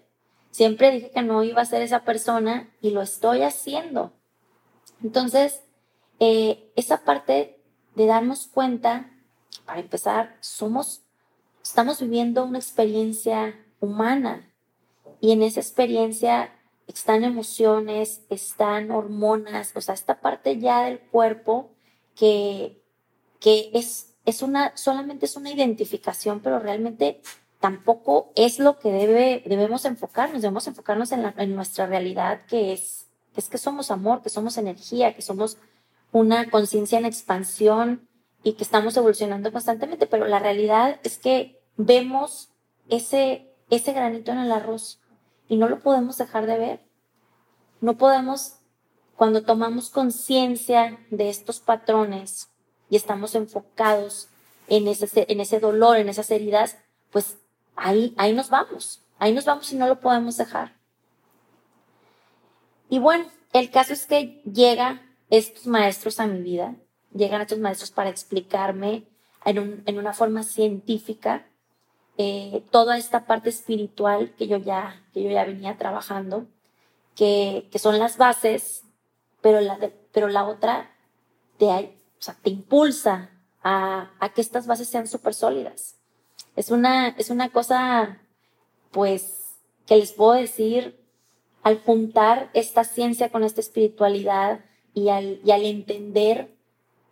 Siempre 0.56 0.90
dije 0.90 1.10
que 1.10 1.20
no 1.20 1.42
iba 1.42 1.60
a 1.60 1.66
ser 1.66 1.82
esa 1.82 2.02
persona 2.06 2.70
y 2.80 2.88
lo 2.88 3.02
estoy 3.02 3.42
haciendo. 3.42 4.14
Entonces, 5.02 5.62
eh, 6.18 6.72
esa 6.76 7.04
parte 7.04 7.60
de 7.94 8.06
darnos 8.06 8.46
cuenta, 8.46 9.12
para 9.66 9.80
empezar, 9.80 10.38
somos, 10.40 11.02
estamos 11.62 12.00
viviendo 12.00 12.42
una 12.42 12.56
experiencia 12.56 13.54
humana 13.80 14.50
y 15.20 15.32
en 15.32 15.42
esa 15.42 15.60
experiencia 15.60 16.50
están 16.86 17.22
emociones, 17.24 18.22
están 18.30 18.90
hormonas, 18.90 19.72
o 19.76 19.82
sea, 19.82 19.92
esta 19.92 20.22
parte 20.22 20.58
ya 20.58 20.84
del 20.84 21.00
cuerpo 21.00 21.68
que, 22.14 22.82
que 23.40 23.72
es, 23.74 24.14
es 24.24 24.40
una, 24.40 24.74
solamente 24.74 25.26
es 25.26 25.36
una 25.36 25.50
identificación, 25.50 26.40
pero 26.40 26.60
realmente 26.60 27.20
tampoco 27.60 28.32
es 28.36 28.58
lo 28.58 28.78
que 28.78 28.92
debe, 28.92 29.42
debemos 29.46 29.84
enfocarnos, 29.84 30.42
debemos 30.42 30.66
enfocarnos 30.66 31.12
en, 31.12 31.32
en 31.36 31.54
nuestra 31.54 31.86
realidad 31.86 32.42
que 32.46 32.72
es, 32.72 33.08
es 33.36 33.48
que 33.48 33.58
somos 33.58 33.90
amor, 33.90 34.22
que 34.22 34.30
somos 34.30 34.58
energía, 34.58 35.14
que 35.14 35.22
somos 35.22 35.58
una 36.12 36.50
conciencia 36.50 36.98
en 36.98 37.06
expansión 37.06 38.08
y 38.42 38.52
que 38.52 38.64
estamos 38.64 38.96
evolucionando 38.96 39.52
constantemente, 39.52 40.06
pero 40.06 40.26
la 40.26 40.38
realidad 40.38 41.00
es 41.02 41.18
que 41.18 41.60
vemos 41.76 42.50
ese, 42.88 43.52
ese 43.70 43.92
granito 43.92 44.32
en 44.32 44.38
el 44.38 44.52
arroz 44.52 45.00
y 45.48 45.56
no 45.56 45.68
lo 45.68 45.80
podemos 45.80 46.18
dejar 46.18 46.46
de 46.46 46.58
ver. 46.58 46.80
No 47.80 47.96
podemos, 47.98 48.60
cuando 49.16 49.42
tomamos 49.42 49.90
conciencia 49.90 50.98
de 51.10 51.28
estos 51.28 51.60
patrones 51.60 52.48
y 52.88 52.96
estamos 52.96 53.34
enfocados 53.34 54.28
en 54.68 54.88
ese, 54.88 55.26
en 55.28 55.40
ese 55.40 55.60
dolor, 55.60 55.96
en 55.96 56.08
esas 56.08 56.30
heridas, 56.30 56.78
pues 57.10 57.38
ahí, 57.76 58.14
ahí 58.16 58.32
nos 58.32 58.50
vamos, 58.50 59.02
ahí 59.18 59.32
nos 59.32 59.44
vamos 59.44 59.72
y 59.72 59.76
no 59.76 59.86
lo 59.86 60.00
podemos 60.00 60.36
dejar. 60.36 60.74
Y 62.88 62.98
bueno, 62.98 63.26
el 63.52 63.70
caso 63.70 63.92
es 63.92 64.06
que 64.06 64.42
llega 64.44 65.02
estos 65.30 65.66
maestros 65.66 66.20
a 66.20 66.26
mi 66.26 66.40
vida, 66.40 66.76
llegan 67.12 67.40
estos 67.40 67.58
maestros 67.58 67.90
para 67.90 68.10
explicarme 68.10 69.04
en, 69.44 69.82
en 69.86 69.98
una 69.98 70.12
forma 70.12 70.42
científica 70.42 71.46
eh, 72.18 72.64
toda 72.70 72.96
esta 72.96 73.26
parte 73.26 73.50
espiritual 73.50 74.34
que 74.38 74.46
yo 74.46 74.56
ya, 74.56 75.02
que 75.12 75.22
yo 75.22 75.30
ya 75.30 75.44
venía 75.44 75.76
trabajando, 75.76 76.46
que, 77.14 77.68
que 77.70 77.78
son 77.78 77.98
las 77.98 78.16
bases, 78.16 78.84
pero 79.42 79.60
la, 79.60 79.78
pero 80.12 80.28
la 80.28 80.46
otra 80.46 80.90
te, 81.58 81.66
o 81.66 82.22
sea, 82.22 82.34
te 82.42 82.48
impulsa 82.48 83.30
a, 83.62 84.12
a, 84.18 84.28
que 84.32 84.40
estas 84.40 84.66
bases 84.66 84.88
sean 84.88 85.06
súper 85.06 85.34
sólidas. 85.34 85.96
Es 86.56 86.70
una, 86.70 87.08
es 87.08 87.30
una 87.30 87.50
cosa, 87.50 88.18
pues, 88.90 89.56
que 89.86 89.96
les 89.96 90.12
puedo 90.12 90.32
decir, 90.32 90.98
al 91.62 91.82
juntar 91.82 92.50
esta 92.54 92.84
ciencia 92.84 93.30
con 93.30 93.44
esta 93.44 93.60
espiritualidad 93.60 94.64
y 94.94 95.10
al, 95.10 95.40
y 95.44 95.50
al 95.50 95.64
entender 95.64 96.56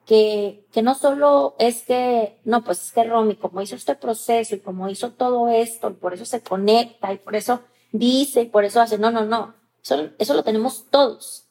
que, 0.07 0.67
que 0.73 0.83
no 0.83 0.95
solo 0.95 1.55
es 1.59 1.83
que, 1.83 2.39
no, 2.45 2.65
pues 2.65 2.83
es 2.83 2.93
que 2.93 3.05
Romy, 3.05 3.37
como 3.37 3.61
hizo 3.63 3.77
este 3.77 3.95
proceso 3.95 4.55
y 4.55 4.61
como 4.61 4.89
hizo 4.89 5.13
todo 5.13 5.49
esto, 5.49 5.91
y 5.91 5.95
por 5.95 6.15
eso 6.15 6.25
se 6.25 6.41
conecta 6.43 7.13
y 7.13 7.19
por 7.19 7.37
eso 7.37 7.61
dice 7.93 8.43
y 8.43 8.47
por 8.47 8.65
eso 8.65 8.81
hace, 8.81 8.99
no, 8.99 9.11
no, 9.11 9.25
no, 9.25 9.55
eso, 9.83 10.11
eso 10.19 10.35
lo 10.35 10.43
tenemos 10.43 10.87
todos. 10.91 11.47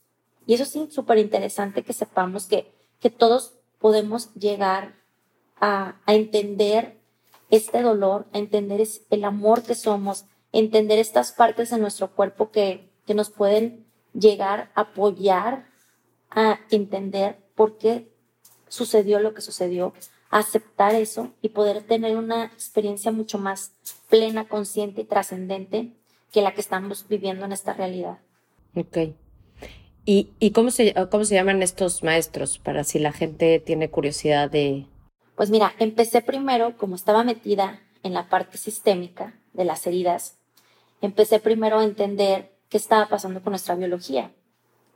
Y 0.45 0.55
eso 0.55 0.65
sí, 0.65 0.87
súper 0.91 1.17
interesante 1.19 1.83
que 1.83 1.93
sepamos 1.93 2.47
que, 2.47 2.71
que 2.99 3.09
todos 3.09 3.53
podemos 3.79 4.33
llegar 4.33 4.95
a, 5.59 5.95
a 6.05 6.13
entender 6.13 7.02
este 7.49 7.81
dolor, 7.81 8.27
entender 8.33 8.85
el 9.09 9.23
amor 9.23 9.63
que 9.63 9.75
somos, 9.75 10.25
entender 10.51 10.99
estas 10.99 11.31
partes 11.31 11.69
de 11.69 11.77
nuestro 11.77 12.11
cuerpo 12.11 12.51
que, 12.51 12.89
que 13.05 13.13
nos 13.13 13.29
pueden 13.29 13.85
llegar 14.13 14.71
a 14.75 14.81
apoyar 14.81 15.65
a 16.29 16.59
entender 16.71 17.37
por 17.55 17.77
qué 17.77 18.11
sucedió 18.67 19.19
lo 19.19 19.33
que 19.33 19.41
sucedió, 19.41 19.93
aceptar 20.29 20.95
eso 20.95 21.31
y 21.41 21.49
poder 21.49 21.83
tener 21.83 22.17
una 22.17 22.45
experiencia 22.45 23.11
mucho 23.11 23.37
más 23.37 23.73
plena, 24.09 24.47
consciente 24.47 25.01
y 25.01 25.05
trascendente 25.05 25.91
que 26.31 26.41
la 26.41 26.55
que 26.55 26.61
estamos 26.61 27.07
viviendo 27.07 27.45
en 27.45 27.51
esta 27.51 27.73
realidad. 27.73 28.17
Ok. 28.75 28.97
¿Y, 30.05 30.31
y 30.39 30.51
cómo, 30.51 30.71
se, 30.71 30.93
cómo 31.11 31.23
se 31.23 31.35
llaman 31.35 31.61
estos 31.61 32.03
maestros 32.03 32.57
para 32.57 32.83
si 32.83 32.99
la 32.99 33.13
gente 33.13 33.59
tiene 33.59 33.89
curiosidad 33.89 34.49
de... 34.49 34.87
Pues 35.35 35.49
mira, 35.49 35.73
empecé 35.79 36.21
primero, 36.21 36.77
como 36.77 36.95
estaba 36.95 37.23
metida 37.23 37.81
en 38.03 38.13
la 38.13 38.29
parte 38.29 38.57
sistémica 38.57 39.33
de 39.53 39.65
las 39.65 39.85
heridas, 39.87 40.37
empecé 41.01 41.39
primero 41.39 41.79
a 41.79 41.83
entender 41.83 42.53
qué 42.69 42.77
estaba 42.77 43.07
pasando 43.07 43.41
con 43.41 43.51
nuestra 43.51 43.75
biología, 43.75 44.31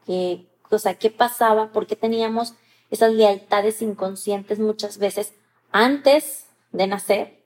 que, 0.05 0.45
o 0.69 0.79
sea, 0.79 0.95
qué 0.95 1.09
pasaba, 1.09 1.71
por 1.71 1.87
qué 1.87 1.95
teníamos 1.95 2.53
esas 2.89 3.11
lealtades 3.11 3.81
inconscientes 3.81 4.59
muchas 4.59 4.97
veces 4.97 5.33
antes 5.71 6.45
de 6.71 6.87
nacer 6.87 7.43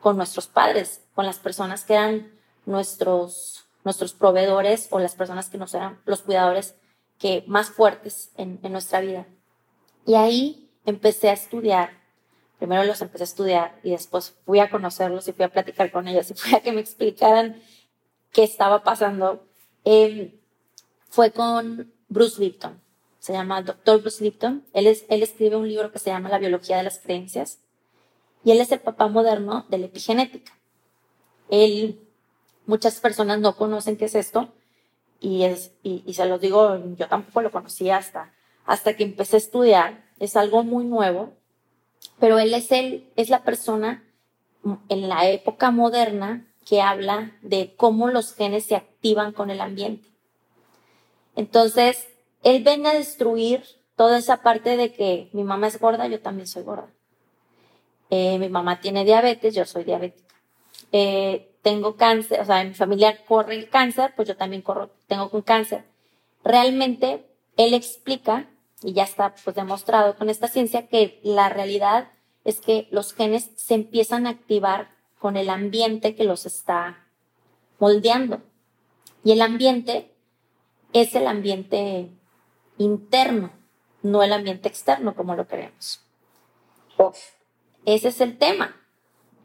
con 0.00 0.16
nuestros 0.16 0.46
padres, 0.46 1.02
con 1.14 1.26
las 1.26 1.38
personas 1.38 1.84
que 1.84 1.94
eran 1.94 2.32
nuestros, 2.64 3.66
nuestros 3.84 4.12
proveedores 4.12 4.88
o 4.90 4.98
las 4.98 5.14
personas 5.14 5.48
que 5.48 5.58
nos 5.58 5.74
eran 5.74 6.00
los 6.04 6.22
cuidadores 6.22 6.74
que 7.18 7.44
más 7.46 7.70
fuertes 7.70 8.30
en, 8.36 8.60
en 8.62 8.72
nuestra 8.72 9.00
vida. 9.00 9.26
Y 10.06 10.14
ahí 10.14 10.70
empecé 10.84 11.30
a 11.30 11.32
estudiar, 11.32 11.95
primero 12.58 12.84
los 12.84 13.00
empecé 13.02 13.24
a 13.24 13.24
estudiar 13.24 13.80
y 13.82 13.90
después 13.90 14.34
fui 14.44 14.60
a 14.60 14.70
conocerlos 14.70 15.28
y 15.28 15.32
fui 15.32 15.44
a 15.44 15.52
platicar 15.52 15.90
con 15.90 16.08
ellos 16.08 16.30
y 16.30 16.34
fui 16.34 16.54
a 16.54 16.60
que 16.60 16.72
me 16.72 16.80
explicaran 16.80 17.62
qué 18.32 18.44
estaba 18.44 18.82
pasando. 18.82 19.46
Eh, 19.84 20.38
fue 21.08 21.30
con 21.30 21.92
Bruce 22.08 22.40
Lipton 22.40 22.80
se 23.26 23.32
llama 23.32 23.60
Dr. 23.60 24.02
Bruce 24.02 24.22
Lipton. 24.22 24.64
Él, 24.72 24.86
es, 24.86 25.04
él 25.08 25.20
escribe 25.20 25.56
un 25.56 25.68
libro 25.68 25.90
que 25.90 25.98
se 25.98 26.10
llama 26.10 26.28
La 26.28 26.38
biología 26.38 26.76
de 26.76 26.84
las 26.84 27.00
creencias 27.00 27.58
y 28.44 28.52
él 28.52 28.60
es 28.60 28.70
el 28.70 28.78
papá 28.78 29.08
moderno 29.08 29.66
de 29.68 29.78
la 29.78 29.86
epigenética. 29.86 30.52
Él, 31.50 31.98
muchas 32.66 33.00
personas 33.00 33.40
no 33.40 33.56
conocen 33.56 33.96
qué 33.96 34.04
es 34.04 34.14
esto 34.14 34.52
y, 35.18 35.42
es, 35.42 35.72
y, 35.82 36.14
se 36.14 36.24
los 36.26 36.40
digo, 36.40 36.78
yo 36.94 37.08
tampoco 37.08 37.42
lo 37.42 37.50
conocía 37.50 37.96
hasta, 37.96 38.32
hasta 38.64 38.96
que 38.96 39.02
empecé 39.02 39.34
a 39.34 39.38
estudiar. 39.38 40.04
Es 40.20 40.36
algo 40.36 40.62
muy 40.62 40.84
nuevo, 40.84 41.32
pero 42.18 42.38
él 42.38 42.54
es, 42.54 42.72
el, 42.72 43.10
es 43.16 43.28
la 43.28 43.42
persona 43.42 44.04
en 44.88 45.08
la 45.08 45.28
época 45.28 45.70
moderna 45.70 46.46
que 46.66 46.82
habla 46.82 47.32
de 47.42 47.74
cómo 47.76 48.08
los 48.08 48.34
genes 48.34 48.66
se 48.66 48.76
activan 48.76 49.32
con 49.32 49.50
el 49.50 49.60
ambiente. 49.60 50.08
Entonces, 51.36 52.08
él 52.42 52.62
viene 52.62 52.88
a 52.88 52.94
destruir 52.94 53.62
toda 53.94 54.18
esa 54.18 54.42
parte 54.42 54.76
de 54.76 54.92
que 54.92 55.28
mi 55.32 55.44
mamá 55.44 55.68
es 55.68 55.78
gorda, 55.78 56.06
yo 56.08 56.20
también 56.20 56.46
soy 56.46 56.62
gorda. 56.62 56.88
Eh, 58.10 58.38
mi 58.38 58.48
mamá 58.48 58.80
tiene 58.80 59.04
diabetes, 59.04 59.54
yo 59.54 59.64
soy 59.64 59.84
diabética. 59.84 60.34
Eh, 60.92 61.52
tengo 61.62 61.96
cáncer, 61.96 62.40
o 62.40 62.44
sea, 62.44 62.62
mi 62.62 62.74
familia 62.74 63.24
corre 63.24 63.56
el 63.56 63.68
cáncer, 63.68 64.12
pues 64.14 64.28
yo 64.28 64.36
también 64.36 64.62
corro, 64.62 64.90
tengo 65.08 65.28
un 65.32 65.42
cáncer. 65.42 65.84
Realmente, 66.44 67.26
él 67.56 67.74
explica, 67.74 68.48
y 68.86 68.92
ya 68.92 69.02
está 69.02 69.34
pues 69.42 69.56
demostrado 69.56 70.14
con 70.14 70.30
esta 70.30 70.46
ciencia, 70.46 70.86
que 70.86 71.18
la 71.24 71.48
realidad 71.48 72.08
es 72.44 72.60
que 72.60 72.86
los 72.92 73.14
genes 73.14 73.50
se 73.56 73.74
empiezan 73.74 74.28
a 74.28 74.30
activar 74.30 74.94
con 75.18 75.36
el 75.36 75.50
ambiente 75.50 76.14
que 76.14 76.22
los 76.22 76.46
está 76.46 77.04
moldeando. 77.80 78.42
Y 79.24 79.32
el 79.32 79.42
ambiente 79.42 80.14
es 80.92 81.16
el 81.16 81.26
ambiente 81.26 82.12
interno, 82.78 83.50
no 84.02 84.22
el 84.22 84.32
ambiente 84.32 84.68
externo 84.68 85.16
como 85.16 85.34
lo 85.34 85.48
queremos. 85.48 86.00
Ese 87.86 88.06
es 88.06 88.20
el 88.20 88.38
tema, 88.38 88.76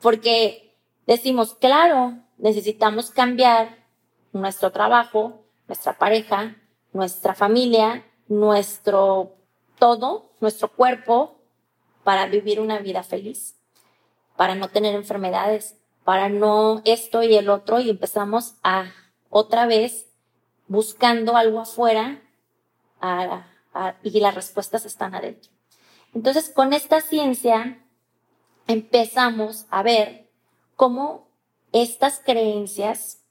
porque 0.04 0.78
decimos, 1.08 1.56
claro, 1.56 2.14
necesitamos 2.38 3.10
cambiar 3.10 3.88
nuestro 4.34 4.72
trabajo, 4.72 5.44
nuestra 5.68 5.98
pareja, 5.98 6.58
nuestra 6.94 7.34
familia, 7.34 8.06
nuestro 8.32 9.36
todo, 9.78 10.32
nuestro 10.40 10.70
cuerpo, 10.70 11.36
para 12.04 12.28
vivir 12.28 12.60
una 12.60 12.80
vida 12.80 13.04
feliz, 13.04 13.56
para 14.38 14.56
no 14.56 14.70
tener 14.70 14.96
enfermedades, 14.96 15.76
para 16.06 16.30
no 16.30 16.82
esto 16.86 17.24
y 17.24 17.36
el 17.36 17.50
otro, 17.50 17.80
y 17.80 17.90
empezamos 17.90 18.56
a 18.64 18.92
otra 19.30 19.66
vez 19.66 20.08
buscando 20.68 21.36
algo 21.36 21.60
afuera 21.60 22.22
y 24.02 24.20
las 24.20 24.36
respuestas 24.36 24.86
están 24.86 25.14
adentro. 25.14 25.52
Entonces, 26.14 26.50
con 26.50 26.74
esta 26.74 27.02
ciencia 27.02 27.84
empezamos 28.68 29.66
a 29.70 29.84
ver 29.84 30.30
cómo 30.78 31.28
estas 31.74 32.22
creencias, 32.24 33.24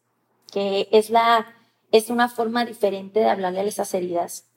que 0.52 0.88
es, 0.92 1.08
la, 1.08 1.46
es 1.90 2.10
una 2.10 2.28
forma 2.28 2.66
diferente 2.66 3.20
de 3.20 3.30
hablarle 3.30 3.60
a 3.60 3.64
esas 3.64 3.94
heridas, 3.94 4.49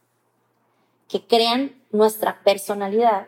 que 1.14 1.28
crean 1.28 1.80
nuestra 1.92 2.42
personalidad 2.44 3.28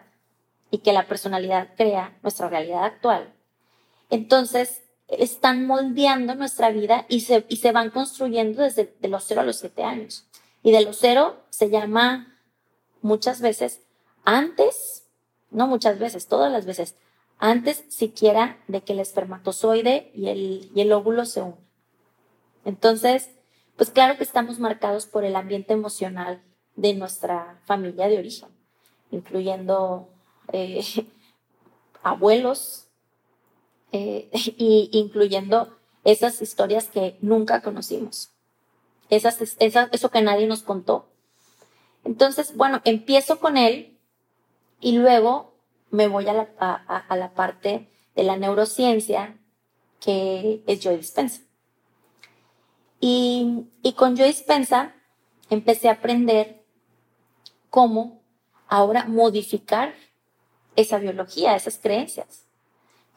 y 0.72 0.80
que 0.80 0.92
la 0.92 1.06
personalidad 1.08 1.76
crea 1.78 2.18
nuestra 2.24 2.50
realidad 2.50 2.84
actual. 2.84 3.32
Entonces, 4.10 4.82
están 5.08 5.68
moldeando 5.68 6.34
nuestra 6.34 6.72
vida 6.72 7.06
y 7.10 7.20
se, 7.20 7.46
y 7.48 7.58
se 7.58 7.72
van 7.72 7.92
construyendo 7.92 8.64
desde 8.64 8.92
de 9.00 9.08
los 9.08 9.26
0 9.26 9.42
a 9.42 9.44
los 9.44 9.58
7 9.58 9.84
años. 9.84 10.26
Y 10.64 10.72
de 10.72 10.82
los 10.82 10.98
cero 10.98 11.44
se 11.52 11.70
llama 11.70 12.40
muchas 13.04 13.40
veces 13.40 13.82
antes, 14.24 15.06
no 15.52 15.68
muchas 15.68 16.00
veces, 16.00 16.28
todas 16.28 16.52
las 16.52 16.66
veces, 16.66 16.96
antes 17.38 17.84
siquiera 17.90 18.58
de 18.68 18.82
que 18.82 18.94
el 18.94 19.00
espermatozoide 19.00 20.10
y 20.16 20.30
el, 20.30 20.72
y 20.74 20.82
el 20.82 20.92
óvulo 20.92 21.26
se 21.26 21.44
unan. 21.44 21.60
Entonces, 22.64 23.30
pues 23.76 23.92
claro 23.92 24.18
que 24.18 24.24
estamos 24.24 24.58
marcados 24.58 25.06
por 25.06 25.24
el 25.24 25.36
ambiente 25.36 25.74
emocional 25.74 26.42
de 26.76 26.94
nuestra 26.94 27.60
familia 27.66 28.08
de 28.08 28.20
origen, 28.20 28.50
incluyendo 29.12 30.10
eh, 30.52 30.84
abuelos, 32.04 32.86
eh, 33.92 34.30
y 34.58 34.90
incluyendo 34.92 35.78
esas 36.04 36.42
historias 36.42 36.88
que 36.88 37.18
nunca 37.22 37.62
conocimos, 37.62 38.32
esas, 39.10 39.40
eso 39.60 40.12
que 40.12 40.22
nadie 40.22 40.48
nos 40.48 40.64
contó. 40.64 41.08
Entonces, 42.04 42.56
bueno, 42.56 42.82
empiezo 42.84 43.40
con 43.40 43.58
él 43.58 43.98
y 44.82 44.98
luego 44.98 45.56
me 45.92 46.08
voy 46.08 46.28
a 46.28 46.34
la, 46.34 46.50
a, 46.60 47.16
la 47.16 47.34
parte 47.34 47.90
de 48.16 48.24
la 48.24 48.38
neurociencia 48.38 49.38
que 50.00 50.62
es 50.68 50.82
Joy 50.82 50.98
Dispensa. 50.98 51.42
Y, 53.00 53.66
y 53.82 53.94
con 53.94 54.16
Joy 54.16 54.28
Dispensa 54.28 54.94
empecé 55.50 55.90
a 55.90 55.94
aprender 55.94 56.65
cómo 57.76 58.22
ahora 58.70 59.04
modificar 59.04 59.94
esa 60.78 60.98
biología, 60.98 61.58
esas 61.58 61.78
creencias. 61.78 62.46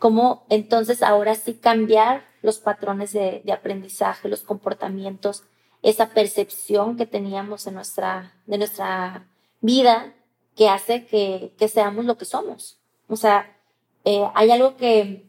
Cómo 0.01 0.47
entonces 0.49 1.01
ahora 1.01 1.37
sí 1.37 1.55
cambiar 1.55 2.25
los 2.43 2.59
patrones 2.59 3.13
de, 3.13 3.41
de 3.45 3.53
aprendizaje, 3.53 4.29
los 4.29 4.43
comportamientos, 4.43 5.45
esa 5.83 6.09
percepción 6.09 6.97
que 6.97 7.07
teníamos 7.07 7.69
en 7.69 7.75
nuestra, 7.75 8.35
de 8.47 8.59
nuestra 8.59 9.29
vida 9.61 10.13
que 10.57 10.69
hace 10.69 11.07
que, 11.07 11.55
que 11.57 11.69
seamos 11.69 12.05
lo 12.05 12.19
que 12.19 12.25
somos. 12.25 12.81
O 13.09 13.15
sea, 13.15 13.57
eh, 14.05 14.29
hay 14.35 14.51
algo 14.51 14.77
que, 14.77 15.25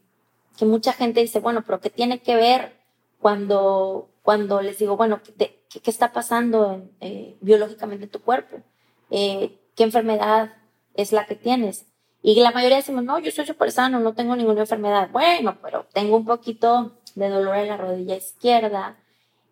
que, 0.57 0.65
mucha 0.65 0.91
gente 0.91 1.21
dice, 1.21 1.39
bueno, 1.39 1.63
pero 1.63 1.79
¿qué 1.81 1.91
tiene 1.91 2.23
que 2.23 2.35
ver 2.35 2.73
cuando, 3.19 4.09
cuando 4.23 4.59
les 4.63 4.79
digo, 4.79 4.97
bueno, 4.97 5.21
¿qué, 5.21 5.61
qué 5.69 5.91
está 5.91 6.13
pasando 6.13 6.89
eh, 6.99 7.37
biológicamente 7.41 8.05
en 8.05 8.11
tu 8.11 8.23
cuerpo? 8.23 8.63
Eh, 9.11 9.57
¿Qué 9.75 9.83
enfermedad 9.83 10.53
es 10.93 11.11
la 11.11 11.25
que 11.25 11.35
tienes? 11.35 11.85
Y 12.21 12.35
la 12.41 12.51
mayoría 12.51 12.77
decimos, 12.77 13.03
no, 13.03 13.19
yo 13.19 13.31
soy 13.31 13.45
súper 13.45 13.71
sano, 13.71 13.99
no 13.99 14.13
tengo 14.13 14.35
ninguna 14.35 14.61
enfermedad. 14.61 15.09
Bueno, 15.11 15.57
pero 15.61 15.85
tengo 15.93 16.17
un 16.17 16.25
poquito 16.25 16.97
de 17.15 17.29
dolor 17.29 17.55
en 17.55 17.69
la 17.69 17.77
rodilla 17.77 18.15
izquierda 18.15 18.97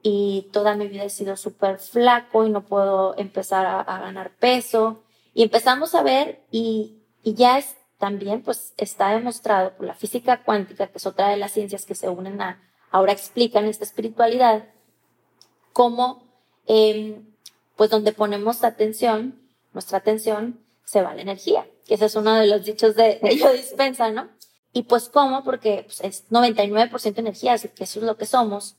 y 0.02 0.50
toda 0.52 0.76
mi 0.76 0.88
vida 0.88 1.04
he 1.04 1.10
sido 1.10 1.38
súper 1.38 1.80
flaco 1.80 2.46
y 2.46 2.50
no 2.50 2.66
puedo 2.66 3.18
empezar 3.18 3.66
a, 3.66 3.84
ganar 4.00 4.32
peso. 4.32 5.04
Y 5.34 5.44
empezamos 5.44 5.96
a 5.96 6.04
ver 6.04 6.42
y, 6.52 6.98
y 7.24 7.36
ya 7.36 7.58
es 7.58 7.78
también, 7.98 8.42
pues 8.42 8.74
está 8.78 9.10
demostrado 9.12 9.74
por 9.76 9.86
la 9.86 9.96
física 9.96 10.44
cuántica, 10.44 10.88
que 10.88 10.98
es 10.98 11.06
otra 11.06 11.30
de 11.30 11.38
las 11.38 11.52
ciencias 11.52 11.86
que 11.86 11.96
se 11.96 12.10
unen 12.10 12.42
a, 12.42 12.62
ahora 12.92 13.12
explican 13.12 13.66
esta 13.66 13.84
espiritualidad, 13.84 14.66
cómo, 15.74 16.24
eh, 16.68 17.22
pues 17.76 17.90
donde 17.90 18.12
ponemos 18.12 18.64
atención, 18.64 19.40
nuestra 19.78 20.00
atención, 20.00 20.60
se 20.84 21.04
va 21.04 21.14
la 21.14 21.22
energía, 21.22 21.68
que 21.86 21.94
ese 21.94 22.06
es 22.06 22.16
uno 22.16 22.34
de 22.34 22.48
los 22.48 22.66
dichos 22.66 22.96
de, 22.96 23.20
de 23.22 23.38
Yo 23.38 23.54
Dispensa, 23.54 24.10
¿no? 24.10 24.28
Y 24.74 24.84
pues 24.84 25.08
cómo, 25.08 25.44
porque 25.44 25.84
pues, 25.86 26.02
es 26.02 26.28
99% 26.32 27.20
energía, 27.20 27.54
así 27.54 27.70
que 27.70 27.84
eso 27.84 28.00
es 28.00 28.06
lo 28.06 28.18
que 28.18 28.26
somos, 28.26 28.76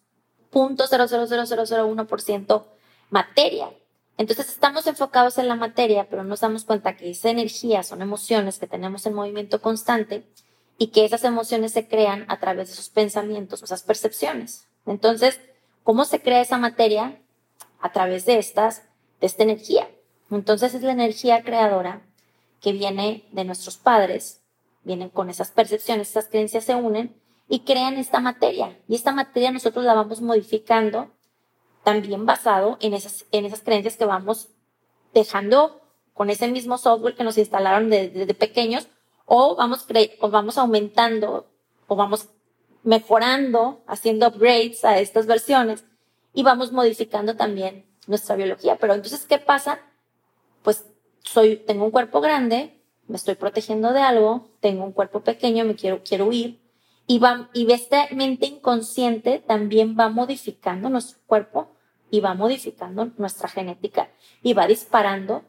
punto 0.50 0.84
.0000001% 0.86 2.64
materia. 3.10 3.70
Entonces 4.16 4.48
estamos 4.48 4.88
enfocados 4.88 5.38
en 5.38 5.46
la 5.46 5.54
materia, 5.54 6.08
pero 6.10 6.24
nos 6.24 6.40
damos 6.40 6.64
cuenta 6.64 6.96
que 6.96 7.10
esa 7.10 7.30
energía 7.30 7.84
son 7.84 8.02
emociones 8.02 8.58
que 8.58 8.66
tenemos 8.66 9.06
en 9.06 9.14
movimiento 9.14 9.62
constante 9.62 10.26
y 10.78 10.88
que 10.88 11.04
esas 11.04 11.22
emociones 11.22 11.72
se 11.72 11.86
crean 11.86 12.24
a 12.26 12.40
través 12.40 12.70
de 12.70 12.74
sus 12.74 12.88
pensamientos, 12.88 13.62
esas 13.62 13.84
percepciones. 13.84 14.66
Entonces, 14.84 15.38
¿cómo 15.84 16.04
se 16.04 16.20
crea 16.20 16.40
esa 16.40 16.58
materia? 16.58 17.20
A 17.80 17.92
través 17.92 18.26
de 18.26 18.38
estas, 18.38 18.82
de 19.20 19.28
esta 19.28 19.44
energía. 19.44 19.88
Entonces 20.30 20.74
es 20.74 20.82
la 20.82 20.92
energía 20.92 21.42
creadora 21.42 22.02
que 22.60 22.72
viene 22.72 23.24
de 23.32 23.44
nuestros 23.44 23.76
padres, 23.76 24.42
vienen 24.82 25.10
con 25.10 25.30
esas 25.30 25.50
percepciones, 25.50 26.10
esas 26.10 26.26
creencias 26.26 26.64
se 26.64 26.74
unen 26.74 27.14
y 27.48 27.60
crean 27.60 27.96
esta 27.96 28.20
materia. 28.20 28.78
Y 28.88 28.94
esta 28.94 29.12
materia 29.12 29.50
nosotros 29.50 29.84
la 29.84 29.94
vamos 29.94 30.20
modificando 30.20 31.10
también 31.84 32.26
basado 32.26 32.76
en 32.80 32.94
esas, 32.94 33.24
en 33.32 33.46
esas 33.46 33.62
creencias 33.62 33.96
que 33.96 34.04
vamos 34.04 34.48
dejando 35.14 35.80
con 36.12 36.30
ese 36.30 36.48
mismo 36.48 36.76
software 36.78 37.14
que 37.14 37.24
nos 37.24 37.38
instalaron 37.38 37.88
desde, 37.90 38.34
pequeños 38.34 38.88
o 39.24 39.56
vamos, 39.56 39.86
o 40.20 40.30
vamos 40.30 40.58
aumentando 40.58 41.46
o 41.86 41.96
vamos 41.96 42.28
mejorando, 42.82 43.82
haciendo 43.86 44.28
upgrades 44.28 44.84
a 44.84 44.98
estas 44.98 45.26
versiones 45.26 45.84
y 46.34 46.42
vamos 46.42 46.72
modificando 46.72 47.36
también 47.36 47.86
nuestra 48.06 48.36
biología. 48.36 48.76
Pero 48.76 48.94
entonces, 48.94 49.24
¿qué 49.26 49.38
pasa? 49.38 49.80
Soy, 51.32 51.56
tengo 51.56 51.84
un 51.84 51.90
cuerpo 51.90 52.20
grande, 52.20 52.74
me 53.06 53.16
estoy 53.16 53.34
protegiendo 53.34 53.92
de 53.92 54.00
algo, 54.00 54.48
tengo 54.60 54.84
un 54.84 54.92
cuerpo 54.92 55.20
pequeño, 55.20 55.64
me 55.64 55.74
quiero, 55.74 56.02
quiero 56.02 56.26
huir. 56.26 56.60
Y, 57.06 57.18
va, 57.18 57.48
y 57.54 57.70
esta 57.72 58.06
mente 58.12 58.46
inconsciente 58.46 59.38
también 59.38 59.96
va 59.98 60.10
modificando 60.10 60.90
nuestro 60.90 61.18
cuerpo 61.26 61.70
y 62.10 62.20
va 62.20 62.34
modificando 62.34 63.10
nuestra 63.16 63.48
genética 63.48 64.10
y 64.42 64.52
va 64.52 64.66
disparando 64.66 65.42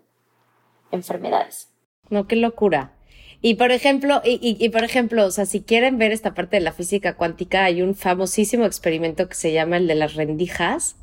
enfermedades. 0.91 1.69
No, 2.09 2.27
qué 2.27 2.37
locura. 2.37 2.95
Y 3.41 3.55
por 3.55 3.71
ejemplo, 3.71 4.21
y, 4.23 4.39
y, 4.41 4.69
por 4.69 4.83
ejemplo, 4.83 5.25
o 5.25 5.31
sea, 5.31 5.45
si 5.45 5.61
quieren 5.61 5.97
ver 5.97 6.11
esta 6.11 6.33
parte 6.33 6.57
de 6.57 6.61
la 6.61 6.73
física 6.73 7.15
cuántica, 7.15 7.63
hay 7.65 7.81
un 7.81 7.95
famosísimo 7.95 8.65
experimento 8.65 9.27
que 9.29 9.35
se 9.35 9.53
llama 9.53 9.77
el 9.77 9.87
de 9.87 9.95
las 9.95 10.15
rendijas. 10.15 10.97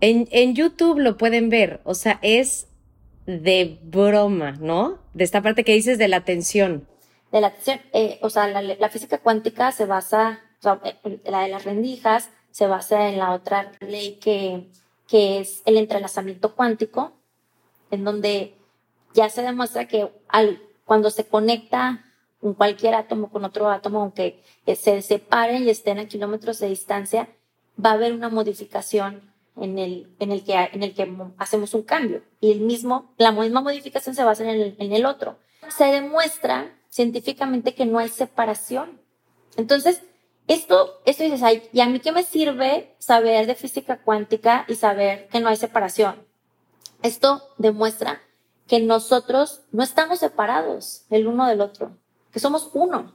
En, 0.00 0.28
en 0.30 0.54
YouTube 0.54 0.98
lo 0.98 1.16
pueden 1.16 1.48
ver. 1.48 1.80
O 1.84 1.94
sea, 1.94 2.18
es 2.22 2.69
de 3.26 3.78
broma, 3.82 4.52
¿no? 4.52 4.98
De 5.14 5.24
esta 5.24 5.42
parte 5.42 5.64
que 5.64 5.74
dices 5.74 5.98
de 5.98 6.08
la 6.08 6.18
atención. 6.18 6.86
De 7.32 7.40
la 7.40 7.48
atención, 7.48 7.80
eh, 7.92 8.18
o 8.22 8.30
sea, 8.30 8.48
la, 8.48 8.88
física 8.88 9.18
cuántica 9.18 9.72
se 9.72 9.86
basa, 9.86 10.40
o 10.64 10.78
eh, 10.84 11.20
la 11.24 11.42
de 11.42 11.48
las 11.48 11.64
rendijas 11.64 12.30
se 12.50 12.66
basa 12.66 13.08
en 13.08 13.18
la 13.18 13.32
otra 13.32 13.72
ley 13.80 14.18
que, 14.20 14.68
que 15.06 15.40
es 15.40 15.62
el 15.64 15.76
entrelazamiento 15.76 16.54
cuántico, 16.54 17.12
en 17.90 18.04
donde 18.04 18.54
ya 19.14 19.28
se 19.28 19.42
demuestra 19.42 19.86
que 19.86 20.10
al, 20.28 20.60
cuando 20.84 21.10
se 21.10 21.26
conecta 21.26 22.04
un 22.40 22.54
cualquier 22.54 22.94
átomo 22.94 23.30
con 23.30 23.44
otro 23.44 23.68
átomo, 23.68 24.00
aunque 24.00 24.42
se 24.66 25.02
separen 25.02 25.64
y 25.64 25.70
estén 25.70 25.98
a 25.98 26.06
kilómetros 26.06 26.58
de 26.58 26.68
distancia, 26.68 27.28
va 27.82 27.90
a 27.90 27.94
haber 27.94 28.12
una 28.12 28.28
modificación 28.28 29.29
en 29.60 29.78
el, 29.78 30.14
en 30.18 30.32
el, 30.32 30.42
que, 30.42 30.54
en 30.54 30.82
el 30.82 30.94
que 30.94 31.10
hacemos 31.38 31.74
un 31.74 31.82
cambio. 31.82 32.22
Y 32.40 32.50
el 32.50 32.60
mismo, 32.60 33.12
la 33.18 33.30
misma 33.30 33.60
modificación 33.60 34.14
se 34.14 34.24
basa 34.24 34.42
en 34.42 34.48
el, 34.48 34.76
en 34.78 34.92
el 34.92 35.06
otro. 35.06 35.38
Se 35.68 35.84
demuestra 35.84 36.74
científicamente 36.88 37.74
que 37.74 37.86
no 37.86 37.98
hay 37.98 38.08
separación. 38.08 39.00
Entonces, 39.56 40.02
esto, 40.48 41.00
esto 41.04 41.22
dices, 41.22 41.42
ay, 41.42 41.62
¿y 41.72 41.80
a 41.80 41.86
mí 41.86 42.00
qué 42.00 42.10
me 42.10 42.24
sirve 42.24 42.96
saber 42.98 43.46
de 43.46 43.54
física 43.54 44.02
cuántica 44.02 44.64
y 44.66 44.74
saber 44.74 45.28
que 45.28 45.40
no 45.40 45.48
hay 45.48 45.56
separación? 45.56 46.26
Esto 47.02 47.42
demuestra 47.56 48.20
que 48.66 48.80
nosotros 48.80 49.62
no 49.72 49.82
estamos 49.82 50.18
separados 50.18 51.04
el 51.10 51.26
uno 51.26 51.46
del 51.46 51.60
otro, 51.60 51.96
que 52.32 52.40
somos 52.40 52.70
uno. 52.74 53.14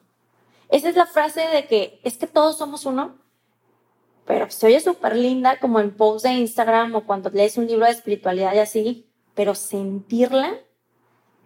Esa 0.70 0.90
es 0.90 0.96
la 0.96 1.06
frase 1.06 1.42
de 1.42 1.68
que 1.68 2.00
es 2.04 2.18
que 2.18 2.28
todos 2.28 2.58
somos 2.58 2.86
uno 2.86 3.16
pero 4.26 4.50
se 4.50 4.68
oye 4.68 4.80
súper 4.80 5.16
linda 5.16 5.60
como 5.60 5.80
en 5.80 5.92
post 5.92 6.26
de 6.26 6.34
Instagram 6.34 6.96
o 6.96 7.06
cuando 7.06 7.30
lees 7.30 7.58
un 7.58 7.68
libro 7.68 7.86
de 7.86 7.92
espiritualidad 7.92 8.54
y 8.56 8.60
así, 8.60 9.06
pero 9.36 9.54
sentirla, 9.56 10.60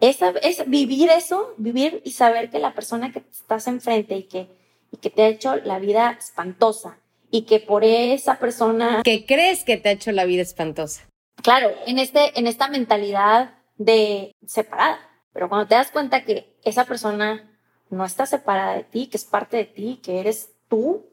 esa, 0.00 0.30
es 0.42 0.68
vivir 0.68 1.10
eso, 1.10 1.54
vivir 1.58 2.00
y 2.04 2.12
saber 2.12 2.50
que 2.50 2.58
la 2.58 2.74
persona 2.74 3.12
que 3.12 3.22
estás 3.30 3.66
enfrente 3.66 4.16
y 4.16 4.22
que, 4.24 4.48
y 4.90 4.96
que 4.96 5.10
te 5.10 5.22
ha 5.22 5.28
hecho 5.28 5.56
la 5.56 5.78
vida 5.78 6.16
espantosa 6.18 6.98
y 7.30 7.42
que 7.42 7.60
por 7.60 7.84
esa 7.84 8.38
persona... 8.38 9.02
Que 9.04 9.26
crees 9.26 9.62
que 9.64 9.76
te 9.76 9.90
ha 9.90 9.92
hecho 9.92 10.10
la 10.12 10.24
vida 10.24 10.42
espantosa. 10.42 11.06
Claro, 11.42 11.70
en, 11.86 11.98
este, 11.98 12.38
en 12.38 12.46
esta 12.46 12.68
mentalidad 12.68 13.54
de 13.76 14.34
separada, 14.46 14.98
pero 15.32 15.48
cuando 15.48 15.68
te 15.68 15.74
das 15.74 15.90
cuenta 15.90 16.24
que 16.24 16.56
esa 16.64 16.86
persona 16.86 17.50
no 17.90 18.04
está 18.04 18.26
separada 18.26 18.74
de 18.74 18.84
ti, 18.84 19.06
que 19.06 19.16
es 19.16 19.24
parte 19.24 19.58
de 19.58 19.64
ti, 19.64 20.00
que 20.02 20.20
eres 20.20 20.52
tú, 20.68 21.09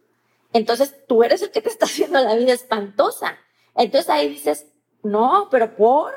entonces 0.58 0.96
tú 1.08 1.24
eres 1.24 1.42
el 1.42 1.52
que 1.52 1.62
te 1.62 1.70
está 1.70 1.86
haciendo 1.88 2.20
la 2.20 2.36
vida 2.36 2.54
espantosa. 2.54 3.38
Entonces 3.76 4.10
ahí 4.10 4.30
dices, 4.30 4.68
no, 5.04 5.48
pero 5.52 5.76
por. 5.76 6.14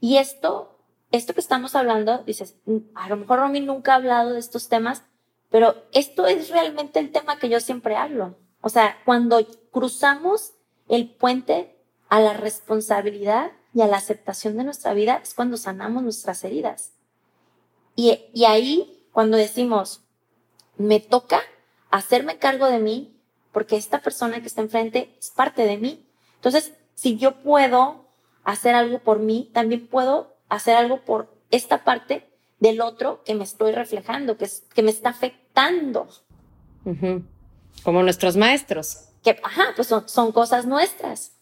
Y 0.00 0.16
esto, 0.16 0.78
esto 1.10 1.34
que 1.34 1.40
estamos 1.40 1.74
hablando, 1.74 2.18
dices, 2.18 2.56
a 2.94 3.08
lo 3.08 3.16
mejor 3.16 3.40
Romy 3.40 3.60
nunca 3.60 3.92
ha 3.92 3.96
hablado 3.96 4.32
de 4.32 4.38
estos 4.38 4.68
temas, 4.68 5.04
pero 5.50 5.74
esto 5.92 6.26
es 6.26 6.50
realmente 6.50 6.98
el 6.98 7.12
tema 7.12 7.38
que 7.38 7.48
yo 7.48 7.60
siempre 7.60 7.96
hablo. 7.96 8.36
O 8.62 8.68
sea, 8.68 8.98
cuando 9.04 9.44
cruzamos 9.70 10.52
el 10.88 11.10
puente 11.10 11.76
a 12.08 12.20
la 12.20 12.34
responsabilidad 12.34 13.52
y 13.74 13.82
a 13.82 13.86
la 13.86 13.98
aceptación 13.98 14.56
de 14.56 14.64
nuestra 14.64 14.94
vida 14.94 15.20
es 15.22 15.34
cuando 15.34 15.56
sanamos 15.56 16.02
nuestras 16.02 16.42
heridas. 16.44 16.92
Y, 17.94 18.26
y 18.32 18.44
ahí, 18.44 19.06
cuando 19.12 19.36
decimos, 19.36 20.02
me 20.76 20.98
toca 20.98 21.42
hacerme 21.90 22.38
cargo 22.38 22.66
de 22.66 22.78
mí, 22.78 23.19
porque 23.52 23.76
esta 23.76 24.00
persona 24.00 24.40
que 24.40 24.46
está 24.46 24.60
enfrente 24.60 25.14
es 25.18 25.30
parte 25.30 25.64
de 25.64 25.76
mí. 25.76 26.06
Entonces, 26.36 26.72
si 26.94 27.16
yo 27.16 27.42
puedo 27.42 28.06
hacer 28.44 28.74
algo 28.74 28.98
por 29.00 29.18
mí, 29.18 29.50
también 29.52 29.86
puedo 29.86 30.34
hacer 30.48 30.76
algo 30.76 31.00
por 31.02 31.34
esta 31.50 31.84
parte 31.84 32.26
del 32.58 32.80
otro 32.80 33.22
que 33.24 33.34
me 33.34 33.44
estoy 33.44 33.72
reflejando, 33.72 34.36
que, 34.36 34.48
que 34.74 34.82
me 34.82 34.90
está 34.90 35.10
afectando. 35.10 36.08
Como 37.82 38.02
nuestros 38.02 38.36
maestros. 38.36 39.08
Que, 39.22 39.40
ajá, 39.42 39.72
pues 39.76 39.88
son, 39.88 40.08
son 40.08 40.32
cosas 40.32 40.66
nuestras. 40.66 41.32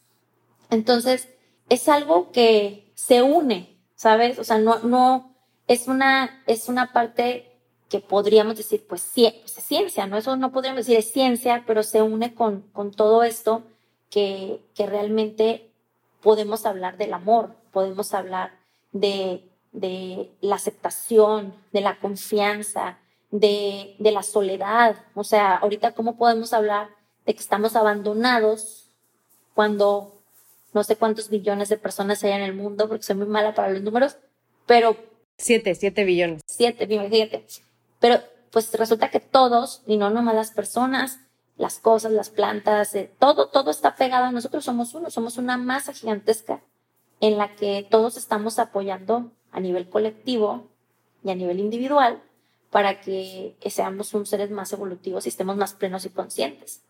Entonces, 0.69 1.29
es 1.69 1.87
algo 1.87 2.31
que 2.31 2.91
se 2.95 3.21
une, 3.21 3.77
¿sabes? 3.95 4.39
O 4.39 4.43
sea, 4.43 4.57
no, 4.57 4.79
no, 4.79 5.35
es 5.67 5.87
una, 5.87 6.43
es 6.47 6.67
una 6.67 6.91
parte 6.91 7.58
que 7.89 7.99
podríamos 7.99 8.55
decir, 8.55 8.85
pues, 8.87 9.11
pues, 9.13 9.57
es 9.57 9.63
ciencia, 9.63 10.05
¿no? 10.05 10.17
Eso 10.17 10.37
no 10.37 10.51
podríamos 10.51 10.85
decir 10.85 10.97
es 10.97 11.11
ciencia, 11.11 11.63
pero 11.65 11.83
se 11.83 12.01
une 12.01 12.35
con, 12.35 12.61
con 12.71 12.91
todo 12.91 13.23
esto 13.23 13.63
que, 14.09 14.61
que 14.75 14.85
realmente 14.85 15.71
podemos 16.21 16.65
hablar 16.65 16.97
del 16.97 17.13
amor, 17.13 17.55
podemos 17.71 18.13
hablar 18.13 18.51
de, 18.91 19.43
de 19.71 20.29
la 20.41 20.55
aceptación, 20.55 21.53
de 21.73 21.81
la 21.81 21.99
confianza, 21.99 22.99
de, 23.31 23.95
de, 23.99 24.11
la 24.11 24.23
soledad. 24.23 24.95
O 25.15 25.23
sea, 25.23 25.55
ahorita, 25.55 25.93
¿cómo 25.93 26.15
podemos 26.17 26.53
hablar 26.53 26.89
de 27.25 27.33
que 27.33 27.41
estamos 27.41 27.75
abandonados 27.75 28.87
cuando 29.55 30.13
no 30.73 30.83
sé 30.83 30.95
cuántos 30.95 31.29
billones 31.29 31.69
de 31.69 31.77
personas 31.77 32.23
hay 32.23 32.31
en 32.31 32.41
el 32.41 32.53
mundo, 32.53 32.87
porque 32.87 33.03
soy 33.03 33.15
muy 33.15 33.27
mala 33.27 33.55
para 33.55 33.71
los 33.71 33.81
números, 33.81 34.17
pero... 34.65 34.95
Siete, 35.37 35.73
siete 35.73 36.03
billones. 36.03 36.41
Siete, 36.45 36.85
fíjate. 36.85 37.45
Pero 37.99 38.21
pues 38.51 38.73
resulta 38.73 39.11
que 39.11 39.19
todos, 39.19 39.83
y 39.85 39.97
no 39.97 40.09
nomás 40.09 40.35
las 40.35 40.51
personas, 40.51 41.19
las 41.57 41.79
cosas, 41.79 42.11
las 42.11 42.29
plantas, 42.29 42.95
eh, 42.95 43.11
todo, 43.19 43.47
todo 43.49 43.69
está 43.69 43.95
pegado. 43.95 44.31
Nosotros 44.31 44.63
somos 44.65 44.93
uno, 44.93 45.09
somos 45.09 45.37
una 45.37 45.57
masa 45.57 45.93
gigantesca 45.93 46.61
en 47.19 47.37
la 47.37 47.55
que 47.55 47.85
todos 47.89 48.17
estamos 48.17 48.59
apoyando 48.59 49.31
a 49.51 49.59
nivel 49.59 49.89
colectivo 49.89 50.67
y 51.23 51.31
a 51.31 51.35
nivel 51.35 51.59
individual 51.59 52.23
para 52.71 53.01
que 53.01 53.55
seamos 53.69 54.13
un 54.13 54.25
seres 54.25 54.51
más 54.51 54.71
evolutivos 54.73 55.25
y 55.25 55.29
estemos 55.29 55.57
más 55.57 55.73
plenos 55.73 56.05
y 56.05 56.09
conscientes. 56.09 56.83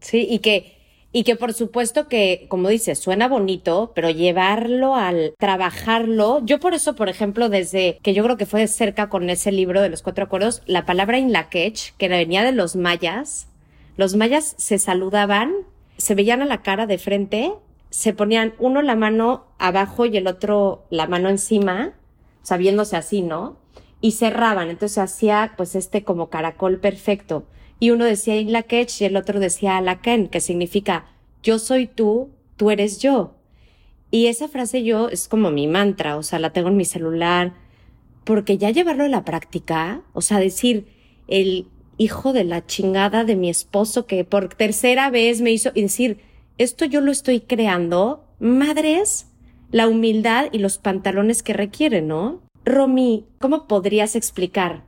Sí, 0.00 0.26
y 0.28 0.40
que 0.40 0.79
y 1.12 1.24
que 1.24 1.36
por 1.36 1.52
supuesto 1.54 2.06
que, 2.06 2.46
como 2.48 2.68
dices, 2.68 2.98
suena 2.98 3.28
bonito, 3.28 3.92
pero 3.94 4.10
llevarlo 4.10 4.94
al 4.94 5.34
trabajarlo, 5.38 6.40
yo 6.44 6.60
por 6.60 6.74
eso, 6.74 6.94
por 6.94 7.08
ejemplo, 7.08 7.48
desde 7.48 7.98
que 8.02 8.14
yo 8.14 8.22
creo 8.22 8.36
que 8.36 8.46
fue 8.46 8.66
cerca 8.68 9.08
con 9.08 9.28
ese 9.28 9.50
libro 9.50 9.82
de 9.82 9.88
los 9.88 10.02
cuatro 10.02 10.24
acuerdos, 10.24 10.62
la 10.66 10.86
palabra 10.86 11.18
inlaquech, 11.18 11.96
que 11.96 12.08
venía 12.08 12.44
de 12.44 12.52
los 12.52 12.76
mayas, 12.76 13.48
los 13.96 14.14
mayas 14.14 14.54
se 14.56 14.78
saludaban, 14.78 15.52
se 15.96 16.14
veían 16.14 16.42
a 16.42 16.46
la 16.46 16.62
cara 16.62 16.86
de 16.86 16.98
frente, 16.98 17.52
se 17.90 18.12
ponían 18.12 18.54
uno 18.58 18.80
la 18.80 18.94
mano 18.94 19.46
abajo 19.58 20.06
y 20.06 20.16
el 20.16 20.28
otro 20.28 20.84
la 20.90 21.08
mano 21.08 21.28
encima, 21.28 21.94
sabiéndose 22.42 22.96
así, 22.96 23.22
¿no? 23.22 23.56
Y 24.00 24.12
cerraban, 24.12 24.70
entonces 24.70 24.98
hacía 24.98 25.54
pues 25.56 25.74
este 25.74 26.04
como 26.04 26.30
caracol 26.30 26.78
perfecto 26.78 27.44
y 27.80 27.90
uno 27.90 28.04
decía 28.04 28.36
Inlakech 28.36 29.00
y 29.00 29.06
el 29.06 29.16
otro 29.16 29.40
decía 29.40 29.78
Alaken, 29.78 30.28
que 30.28 30.40
significa 30.40 31.06
yo 31.42 31.58
soy 31.58 31.86
tú, 31.86 32.28
tú 32.56 32.70
eres 32.70 33.00
yo. 33.00 33.34
Y 34.10 34.26
esa 34.26 34.48
frase 34.48 34.84
yo 34.84 35.08
es 35.08 35.28
como 35.28 35.50
mi 35.50 35.66
mantra, 35.66 36.16
o 36.16 36.22
sea, 36.22 36.38
la 36.38 36.52
tengo 36.52 36.68
en 36.68 36.76
mi 36.76 36.84
celular, 36.84 37.54
porque 38.24 38.58
ya 38.58 38.70
llevarlo 38.70 39.04
a 39.04 39.08
la 39.08 39.24
práctica, 39.24 40.02
o 40.12 40.20
sea, 40.20 40.38
decir 40.38 40.88
el 41.26 41.68
hijo 41.96 42.32
de 42.32 42.44
la 42.44 42.66
chingada 42.66 43.24
de 43.24 43.36
mi 43.36 43.48
esposo 43.48 44.06
que 44.06 44.24
por 44.24 44.54
tercera 44.54 45.10
vez 45.10 45.40
me 45.40 45.50
hizo, 45.50 45.70
y 45.74 45.82
decir, 45.82 46.18
esto 46.58 46.84
yo 46.84 47.00
lo 47.00 47.10
estoy 47.10 47.40
creando, 47.40 48.24
madres, 48.40 49.26
la 49.70 49.88
humildad 49.88 50.48
y 50.52 50.58
los 50.58 50.76
pantalones 50.76 51.42
que 51.42 51.54
requiere, 51.54 52.02
¿no? 52.02 52.42
Romy, 52.64 53.24
¿cómo 53.38 53.66
podrías 53.66 54.16
explicar 54.16 54.84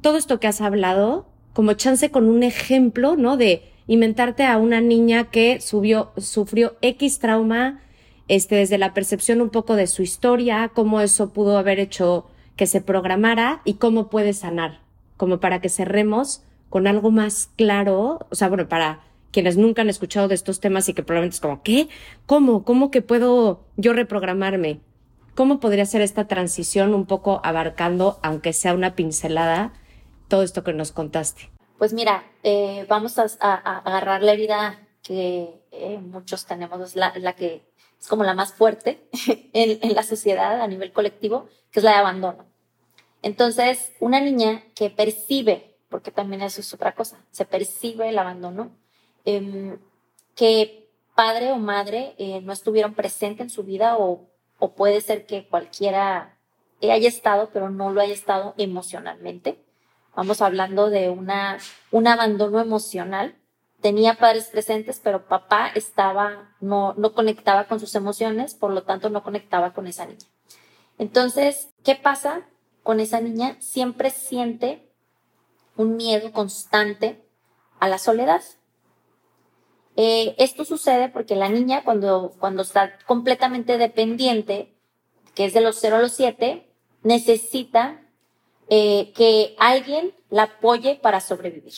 todo 0.00 0.16
esto 0.16 0.40
que 0.40 0.48
has 0.48 0.60
hablado 0.60 1.31
como 1.52 1.74
chance 1.74 2.10
con 2.10 2.28
un 2.28 2.42
ejemplo, 2.42 3.16
¿no? 3.16 3.36
De 3.36 3.72
inventarte 3.86 4.44
a 4.44 4.58
una 4.58 4.80
niña 4.80 5.30
que 5.30 5.60
subió, 5.60 6.12
sufrió 6.16 6.76
X 6.80 7.18
trauma, 7.18 7.80
este, 8.28 8.56
desde 8.56 8.78
la 8.78 8.94
percepción 8.94 9.40
un 9.40 9.50
poco 9.50 9.76
de 9.76 9.86
su 9.86 10.02
historia, 10.02 10.70
cómo 10.74 11.00
eso 11.00 11.32
pudo 11.32 11.58
haber 11.58 11.78
hecho 11.78 12.26
que 12.56 12.66
se 12.66 12.80
programara 12.80 13.60
y 13.64 13.74
cómo 13.74 14.08
puede 14.08 14.32
sanar, 14.32 14.80
como 15.16 15.40
para 15.40 15.60
que 15.60 15.68
cerremos 15.68 16.42
con 16.68 16.86
algo 16.86 17.10
más 17.10 17.50
claro, 17.56 18.26
o 18.30 18.34
sea, 18.34 18.48
bueno, 18.48 18.68
para 18.68 19.00
quienes 19.30 19.56
nunca 19.56 19.82
han 19.82 19.90
escuchado 19.90 20.28
de 20.28 20.34
estos 20.34 20.60
temas 20.60 20.88
y 20.88 20.94
que 20.94 21.02
probablemente 21.02 21.34
es 21.34 21.40
como, 21.40 21.62
¿qué? 21.62 21.88
¿Cómo? 22.26 22.64
¿Cómo 22.64 22.90
que 22.90 23.02
puedo 23.02 23.64
yo 23.76 23.92
reprogramarme? 23.92 24.80
¿Cómo 25.34 25.60
podría 25.60 25.86
ser 25.86 26.02
esta 26.02 26.28
transición 26.28 26.94
un 26.94 27.06
poco 27.06 27.40
abarcando, 27.42 28.18
aunque 28.22 28.52
sea 28.52 28.74
una 28.74 28.94
pincelada, 28.94 29.72
todo 30.32 30.44
esto 30.44 30.64
que 30.64 30.72
nos 30.72 30.92
contaste? 30.92 31.50
Pues 31.76 31.92
mira, 31.92 32.24
eh, 32.42 32.86
vamos 32.88 33.18
a, 33.18 33.24
agarrar 33.54 34.22
la 34.22 34.32
herida 34.32 34.88
que 35.02 35.60
eh, 35.70 35.98
muchos 35.98 36.46
tenemos, 36.46 36.80
es 36.80 36.96
la, 36.96 37.34
que 37.34 37.60
es 38.00 38.08
como 38.08 38.24
la 38.24 38.32
más 38.32 38.54
fuerte 38.54 39.06
en, 39.52 39.94
la 39.94 40.02
sociedad 40.02 40.62
a 40.62 40.66
nivel 40.68 40.90
colectivo, 40.90 41.50
que 41.70 41.80
es 41.80 41.84
la 41.84 41.90
de 41.90 41.96
abandono. 41.98 42.46
Entonces, 43.20 43.92
una 44.00 44.20
niña 44.20 44.62
que 44.74 44.88
percibe, 44.88 45.76
porque 45.90 46.10
también 46.10 46.40
eso 46.40 46.62
es 46.62 46.72
otra 46.72 46.94
cosa, 46.94 47.22
se 47.30 47.44
percibe 47.44 48.08
el 48.08 48.18
abandono, 48.18 48.70
em, 49.26 49.78
que 50.34 50.88
padre 51.14 51.52
o 51.52 51.58
madre 51.58 52.14
eh, 52.16 52.40
no 52.40 52.54
estuvieron 52.54 52.94
presentes 52.94 53.44
en 53.44 53.50
su 53.50 53.64
vida 53.64 53.98
o, 53.98 54.30
o 54.58 54.72
puede 54.72 55.02
ser 55.02 55.26
que 55.26 55.46
cualquiera 55.46 56.38
haya 56.90 57.08
estado, 57.08 57.50
pero 57.52 57.68
no 57.68 57.92
lo 57.92 58.00
haya 58.00 58.14
estado 58.14 58.54
emocionalmente. 58.56 59.61
Vamos 60.14 60.42
hablando 60.42 60.90
de 60.90 61.08
una, 61.08 61.58
un 61.90 62.06
abandono 62.06 62.60
emocional. 62.60 63.36
Tenía 63.80 64.14
padres 64.14 64.46
presentes, 64.46 65.00
pero 65.02 65.26
papá 65.26 65.68
estaba, 65.74 66.54
no, 66.60 66.94
no 66.96 67.12
conectaba 67.14 67.64
con 67.64 67.80
sus 67.80 67.94
emociones, 67.94 68.54
por 68.54 68.70
lo 68.72 68.82
tanto 68.82 69.08
no 69.08 69.22
conectaba 69.22 69.72
con 69.72 69.86
esa 69.86 70.06
niña. 70.06 70.26
Entonces, 70.98 71.70
¿qué 71.82 71.96
pasa 71.96 72.46
con 72.82 73.00
esa 73.00 73.20
niña? 73.20 73.56
Siempre 73.60 74.10
siente 74.10 74.88
un 75.76 75.96
miedo 75.96 76.30
constante 76.32 77.24
a 77.80 77.88
la 77.88 77.98
soledad. 77.98 78.42
Eh, 79.96 80.34
esto 80.38 80.64
sucede 80.64 81.08
porque 81.08 81.36
la 81.36 81.48
niña 81.48 81.84
cuando, 81.84 82.34
cuando 82.38 82.62
está 82.62 82.98
completamente 83.06 83.78
dependiente, 83.78 84.74
que 85.34 85.46
es 85.46 85.54
de 85.54 85.62
los 85.62 85.76
0 85.80 85.96
a 85.96 86.00
los 86.00 86.12
7, 86.12 86.70
necesita 87.02 88.01
eh, 88.68 89.12
que 89.14 89.54
alguien 89.58 90.14
la 90.30 90.44
apoye 90.44 90.96
para 90.96 91.20
sobrevivir. 91.20 91.74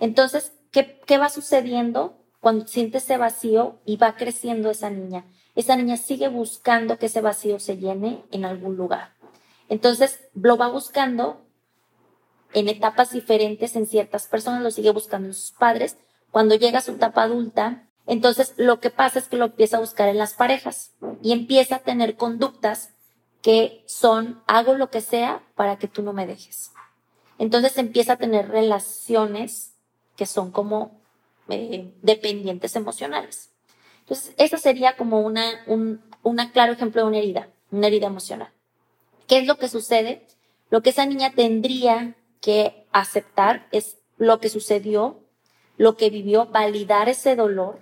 Entonces, 0.00 0.52
¿qué, 0.70 1.00
¿qué 1.06 1.18
va 1.18 1.28
sucediendo 1.28 2.18
cuando 2.40 2.66
siente 2.66 2.98
ese 2.98 3.16
vacío 3.16 3.78
y 3.84 3.96
va 3.96 4.16
creciendo 4.16 4.70
esa 4.70 4.90
niña? 4.90 5.24
Esa 5.54 5.76
niña 5.76 5.96
sigue 5.96 6.28
buscando 6.28 6.98
que 6.98 7.06
ese 7.06 7.22
vacío 7.22 7.58
se 7.58 7.78
llene 7.78 8.22
en 8.30 8.44
algún 8.44 8.76
lugar. 8.76 9.14
Entonces, 9.68 10.20
lo 10.34 10.56
va 10.56 10.68
buscando 10.68 11.46
en 12.52 12.68
etapas 12.68 13.12
diferentes 13.12 13.76
en 13.76 13.86
ciertas 13.86 14.28
personas, 14.28 14.62
lo 14.62 14.70
sigue 14.70 14.90
buscando 14.90 15.28
en 15.28 15.34
sus 15.34 15.52
padres. 15.52 15.96
Cuando 16.30 16.54
llega 16.54 16.78
a 16.78 16.82
su 16.82 16.92
etapa 16.92 17.22
adulta, 17.22 17.88
entonces 18.06 18.54
lo 18.56 18.80
que 18.80 18.90
pasa 18.90 19.18
es 19.18 19.28
que 19.28 19.36
lo 19.36 19.46
empieza 19.46 19.76
a 19.76 19.80
buscar 19.80 20.08
en 20.08 20.18
las 20.18 20.34
parejas 20.34 20.92
y 21.22 21.32
empieza 21.32 21.76
a 21.76 21.80
tener 21.80 22.16
conductas 22.16 22.94
que 23.42 23.84
son 23.86 24.42
hago 24.46 24.74
lo 24.74 24.90
que 24.90 25.00
sea 25.00 25.42
para 25.54 25.78
que 25.78 25.88
tú 25.88 26.02
no 26.02 26.12
me 26.12 26.26
dejes. 26.26 26.72
Entonces 27.38 27.76
empieza 27.78 28.14
a 28.14 28.18
tener 28.18 28.48
relaciones 28.48 29.74
que 30.16 30.26
son 30.26 30.50
como 30.50 31.00
eh, 31.48 31.92
dependientes 32.02 32.76
emocionales. 32.76 33.50
Entonces, 34.00 34.34
esa 34.38 34.56
sería 34.56 34.96
como 34.96 35.20
una, 35.20 35.44
un 35.66 36.00
una 36.26 36.50
claro 36.50 36.72
ejemplo 36.72 37.02
de 37.02 37.08
una 37.08 37.18
herida, 37.18 37.48
una 37.70 37.86
herida 37.86 38.08
emocional. 38.08 38.50
¿Qué 39.28 39.38
es 39.38 39.46
lo 39.46 39.58
que 39.58 39.68
sucede? 39.68 40.26
Lo 40.70 40.82
que 40.82 40.90
esa 40.90 41.06
niña 41.06 41.32
tendría 41.36 42.16
que 42.40 42.84
aceptar 42.90 43.68
es 43.70 43.98
lo 44.18 44.40
que 44.40 44.48
sucedió, 44.48 45.20
lo 45.76 45.96
que 45.96 46.10
vivió, 46.10 46.46
validar 46.46 47.08
ese 47.08 47.36
dolor. 47.36 47.78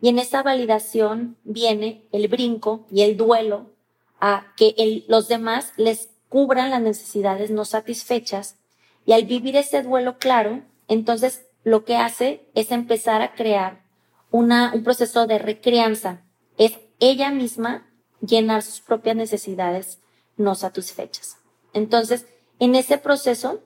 Y 0.00 0.10
en 0.10 0.20
esa 0.20 0.44
validación 0.44 1.38
viene 1.42 2.06
el 2.12 2.28
brinco 2.28 2.86
y 2.88 3.02
el 3.02 3.16
duelo 3.16 3.72
a 4.20 4.52
que 4.56 5.04
los 5.08 5.28
demás 5.28 5.72
les 5.76 6.10
cubran 6.28 6.70
las 6.70 6.82
necesidades 6.82 7.50
no 7.50 7.64
satisfechas 7.64 8.56
y 9.04 9.12
al 9.12 9.24
vivir 9.24 9.56
ese 9.56 9.82
duelo 9.82 10.18
claro, 10.18 10.62
entonces 10.88 11.46
lo 11.64 11.84
que 11.84 11.96
hace 11.96 12.48
es 12.54 12.70
empezar 12.70 13.22
a 13.22 13.34
crear 13.34 13.84
una, 14.30 14.72
un 14.74 14.84
proceso 14.84 15.26
de 15.26 15.38
recrianza. 15.38 16.22
Es 16.58 16.78
ella 17.00 17.30
misma 17.30 17.86
llenar 18.20 18.62
sus 18.62 18.80
propias 18.80 19.16
necesidades 19.16 20.00
no 20.36 20.54
satisfechas. 20.54 21.38
Entonces, 21.72 22.26
en 22.58 22.74
ese 22.74 22.98
proceso 22.98 23.60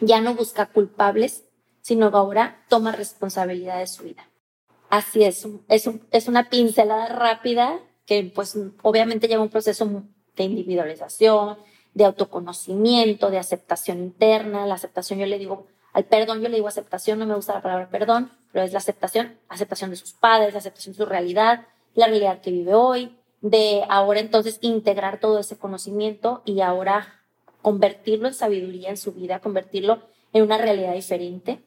ya 0.00 0.20
no 0.20 0.34
busca 0.34 0.66
culpables, 0.66 1.44
sino 1.80 2.10
que 2.10 2.16
ahora 2.16 2.64
toma 2.68 2.92
responsabilidad 2.92 3.78
de 3.78 3.86
su 3.86 4.04
vida. 4.04 4.28
Así 4.88 5.24
es, 5.24 5.46
es, 5.68 5.90
es 6.10 6.28
una 6.28 6.48
pincelada 6.48 7.06
rápida 7.08 7.80
que 8.06 8.30
pues 8.34 8.58
obviamente 8.82 9.28
lleva 9.28 9.42
un 9.42 9.48
proceso 9.48 10.02
de 10.36 10.44
individualización, 10.44 11.58
de 11.94 12.04
autoconocimiento, 12.04 13.30
de 13.30 13.38
aceptación 13.38 13.98
interna. 13.98 14.66
La 14.66 14.74
aceptación, 14.74 15.18
yo 15.18 15.26
le 15.26 15.38
digo, 15.38 15.66
al 15.92 16.04
perdón 16.04 16.42
yo 16.42 16.48
le 16.48 16.56
digo 16.56 16.68
aceptación, 16.68 17.18
no 17.18 17.26
me 17.26 17.34
gusta 17.34 17.54
la 17.54 17.62
palabra 17.62 17.88
perdón, 17.88 18.30
pero 18.52 18.64
es 18.64 18.72
la 18.72 18.78
aceptación, 18.78 19.38
aceptación 19.48 19.90
de 19.90 19.96
sus 19.96 20.12
padres, 20.12 20.54
aceptación 20.54 20.92
de 20.92 20.98
su 20.98 21.06
realidad, 21.06 21.66
la 21.94 22.06
realidad 22.06 22.40
que 22.40 22.50
vive 22.50 22.74
hoy, 22.74 23.16
de 23.40 23.82
ahora 23.88 24.20
entonces 24.20 24.58
integrar 24.60 25.20
todo 25.20 25.38
ese 25.38 25.56
conocimiento 25.56 26.42
y 26.44 26.60
ahora 26.60 27.20
convertirlo 27.62 28.28
en 28.28 28.34
sabiduría 28.34 28.90
en 28.90 28.96
su 28.96 29.12
vida, 29.12 29.38
convertirlo 29.38 30.02
en 30.32 30.42
una 30.42 30.58
realidad 30.58 30.94
diferente. 30.94 31.60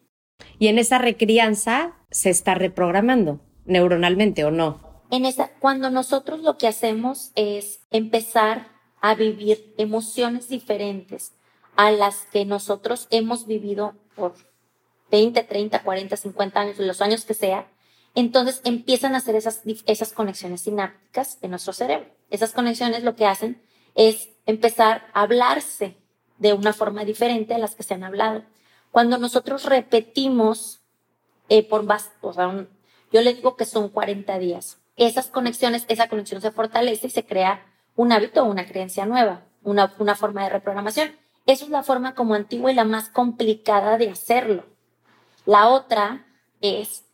Y 0.60 0.68
en 0.68 0.78
esa 0.78 0.98
recrianza 0.98 1.96
se 2.12 2.30
está 2.30 2.54
reprogramando 2.54 3.40
neuronalmente 3.66 4.44
o 4.44 4.52
no. 4.52 4.87
En 5.10 5.26
esa, 5.26 5.50
cuando 5.60 5.90
nosotros 5.90 6.42
lo 6.42 6.58
que 6.58 6.68
hacemos 6.68 7.32
es 7.36 7.82
empezar 7.92 8.68
a 9.02 9.16
vivir 9.16 9.74
emociones 9.78 10.50
diferentes 10.50 11.34
a 11.76 11.92
las 11.92 12.26
que 12.32 12.46
nosotros 12.46 13.08
hemos 13.12 13.46
vivido 13.46 13.96
por 14.16 14.34
20, 15.12 15.44
30, 15.44 15.84
40, 15.84 16.18
50 16.18 16.60
años, 16.60 16.80
los 16.80 17.02
años 17.02 17.24
que 17.24 17.34
sea, 17.34 17.72
entonces 18.16 18.62
empiezan 18.64 19.14
a 19.14 19.20
hacer 19.20 19.36
esas, 19.36 19.62
esas 19.86 20.12
conexiones 20.12 20.62
sinápticas 20.62 21.38
en 21.42 21.52
nuestro 21.52 21.72
cerebro. 21.72 22.10
Esas 22.30 22.52
conexiones 22.52 23.04
lo 23.04 23.16
que 23.16 23.28
hacen 23.28 23.62
es 23.96 24.30
empezar 24.46 25.08
a 25.14 25.22
hablarse 25.22 25.98
de 26.38 26.54
una 26.54 26.74
forma 26.74 27.06
diferente 27.06 27.54
a 27.54 27.60
las 27.60 27.76
que 27.76 27.84
se 27.84 27.94
han 27.94 28.04
hablado. 28.04 28.44
Cuando 28.92 29.18
nosotros 29.18 29.66
repetimos 29.66 30.82
eh, 31.50 31.64
por 31.64 31.86
o 32.22 32.34
sea, 32.34 32.68
yo 33.12 33.22
le 33.22 33.34
digo 33.34 33.56
que 33.56 33.66
son 33.66 33.90
40 33.90 34.38
días, 34.40 34.80
esas 34.98 35.28
conexiones, 35.28 35.86
esa 35.88 36.10
conexión 36.10 36.42
se 36.42 36.52
fortalece 36.52 37.08
y 37.08 37.12
se 37.12 37.26
crea 37.26 37.66
un 37.96 38.12
hábito 38.12 38.44
o 38.44 38.46
una 38.46 38.66
creencia 38.66 39.06
nueva, 39.06 39.46
una, 39.64 39.94
una 40.00 40.16
forma 40.16 40.44
de 40.44 40.50
reprogramación. 40.50 41.16
Esa 41.46 41.64
es 41.64 41.70
la 41.70 41.84
forma 41.84 42.14
como 42.14 42.34
antigua 42.34 42.72
y 42.72 42.76
la 42.76 42.84
más 42.84 43.10
complicada 43.10 43.98
de 43.98 44.10
hacerlo. 44.10 44.66
La 45.46 45.70
otra 45.70 46.26
es 46.60 47.06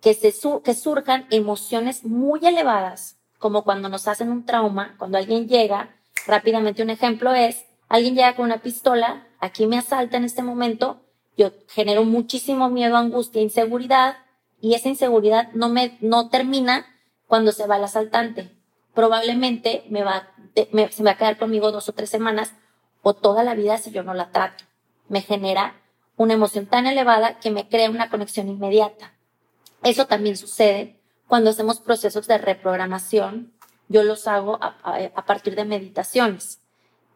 que, 0.00 0.14
se 0.14 0.34
que 0.64 0.74
surjan 0.74 1.26
emociones 1.30 2.04
muy 2.04 2.44
elevadas, 2.44 3.18
como 3.38 3.62
cuando 3.62 3.88
nos 3.88 4.08
hacen 4.08 4.30
un 4.30 4.44
trauma, 4.44 4.96
cuando 4.98 5.18
alguien 5.18 5.48
llega, 5.48 5.94
rápidamente 6.26 6.82
un 6.82 6.90
ejemplo 6.90 7.34
es, 7.34 7.64
alguien 7.88 8.14
llega 8.14 8.34
con 8.34 8.46
una 8.46 8.62
pistola, 8.62 9.26
aquí 9.38 9.66
me 9.66 9.78
asalta 9.78 10.16
en 10.16 10.24
este 10.24 10.42
momento, 10.42 11.02
yo 11.36 11.52
genero 11.68 12.04
muchísimo 12.04 12.68
miedo, 12.68 12.96
angustia, 12.96 13.40
inseguridad, 13.42 14.16
y 14.60 14.74
esa 14.74 14.88
inseguridad 14.88 15.52
no 15.52 15.68
me 15.68 15.96
no 16.00 16.28
termina 16.28 16.86
cuando 17.26 17.52
se 17.52 17.66
va 17.66 17.76
el 17.76 17.84
asaltante. 17.84 18.50
Probablemente 18.94 19.84
me 19.88 20.02
va, 20.02 20.28
se 20.54 20.68
me 20.72 20.88
va 21.04 21.10
a 21.12 21.16
quedar 21.16 21.38
conmigo 21.38 21.72
dos 21.72 21.88
o 21.88 21.92
tres 21.92 22.10
semanas 22.10 22.54
o 23.02 23.14
toda 23.14 23.44
la 23.44 23.54
vida 23.54 23.78
si 23.78 23.90
yo 23.90 24.02
no 24.02 24.14
la 24.14 24.30
trato. 24.30 24.64
Me 25.08 25.22
genera 25.22 25.80
una 26.16 26.34
emoción 26.34 26.66
tan 26.66 26.86
elevada 26.86 27.38
que 27.38 27.50
me 27.50 27.68
crea 27.68 27.88
una 27.88 28.10
conexión 28.10 28.48
inmediata. 28.48 29.14
Eso 29.82 30.06
también 30.06 30.36
sucede 30.36 31.00
cuando 31.26 31.50
hacemos 31.50 31.80
procesos 31.80 32.26
de 32.26 32.38
reprogramación. 32.38 33.52
Yo 33.88 34.02
los 34.02 34.26
hago 34.26 34.58
a, 34.60 35.24
partir 35.24 35.56
de 35.56 35.64
meditaciones. 35.64 36.60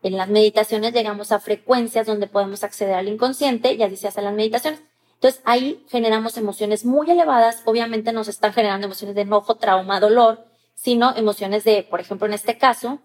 En 0.02 0.16
las 0.16 0.28
meditaciones 0.28 0.92
llegamos 0.92 1.32
a 1.32 1.40
frecuencias 1.40 2.06
donde 2.06 2.26
podemos 2.26 2.64
acceder 2.64 2.94
al 2.94 3.08
inconsciente 3.08 3.74
y 3.74 3.82
así 3.82 3.96
se 3.96 4.08
hacen 4.08 4.24
las 4.24 4.34
meditaciones. 4.34 4.80
Entonces 5.24 5.40
ahí 5.46 5.82
generamos 5.88 6.36
emociones 6.36 6.84
muy 6.84 7.10
elevadas. 7.10 7.62
Obviamente 7.64 8.12
nos 8.12 8.28
están 8.28 8.52
generando 8.52 8.84
emociones 8.84 9.16
de 9.16 9.22
enojo, 9.22 9.54
trauma, 9.54 9.98
dolor, 9.98 10.44
sino 10.74 11.16
emociones 11.16 11.64
de, 11.64 11.82
por 11.82 11.98
ejemplo, 11.98 12.26
en 12.26 12.34
este 12.34 12.58
caso, 12.58 12.98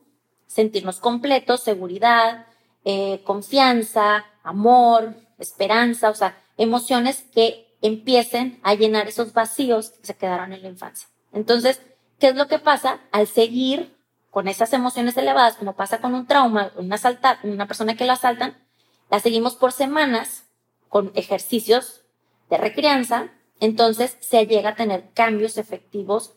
sentirnos 0.45 0.99
completos, 0.99 1.63
seguridad, 1.63 2.45
eh, 2.83 3.21
confianza, 3.23 4.25
amor, 4.43 5.15
esperanza, 5.37 6.09
o 6.09 6.13
sea, 6.13 6.37
emociones 6.57 7.23
que 7.33 7.73
empiecen 7.81 8.59
a 8.63 8.73
llenar 8.73 9.07
esos 9.07 9.31
vacíos 9.31 9.91
que 9.91 10.07
se 10.07 10.17
quedaron 10.17 10.51
en 10.51 10.61
la 10.61 10.67
infancia. 10.67 11.07
Entonces, 11.31 11.81
¿qué 12.19 12.27
es 12.27 12.35
lo 12.35 12.49
que 12.49 12.59
pasa? 12.59 12.99
Al 13.13 13.27
seguir 13.27 13.95
con 14.29 14.49
esas 14.49 14.73
emociones 14.73 15.15
elevadas, 15.15 15.55
como 15.55 15.77
pasa 15.77 16.01
con 16.01 16.13
un 16.13 16.27
trauma, 16.27 16.73
una, 16.75 16.95
asalta, 16.95 17.39
una 17.43 17.65
persona 17.65 17.95
que 17.95 18.03
la 18.03 18.13
asaltan, 18.13 18.57
la 19.09 19.21
seguimos 19.21 19.55
por 19.55 19.71
semanas 19.71 20.43
con 20.89 21.13
ejercicios 21.15 22.01
de 22.49 22.57
recrianza, 22.57 23.29
entonces 23.59 24.17
se 24.19 24.45
llega 24.47 24.69
a 24.69 24.75
tener 24.75 25.05
cambios 25.13 25.57
efectivos 25.57 26.35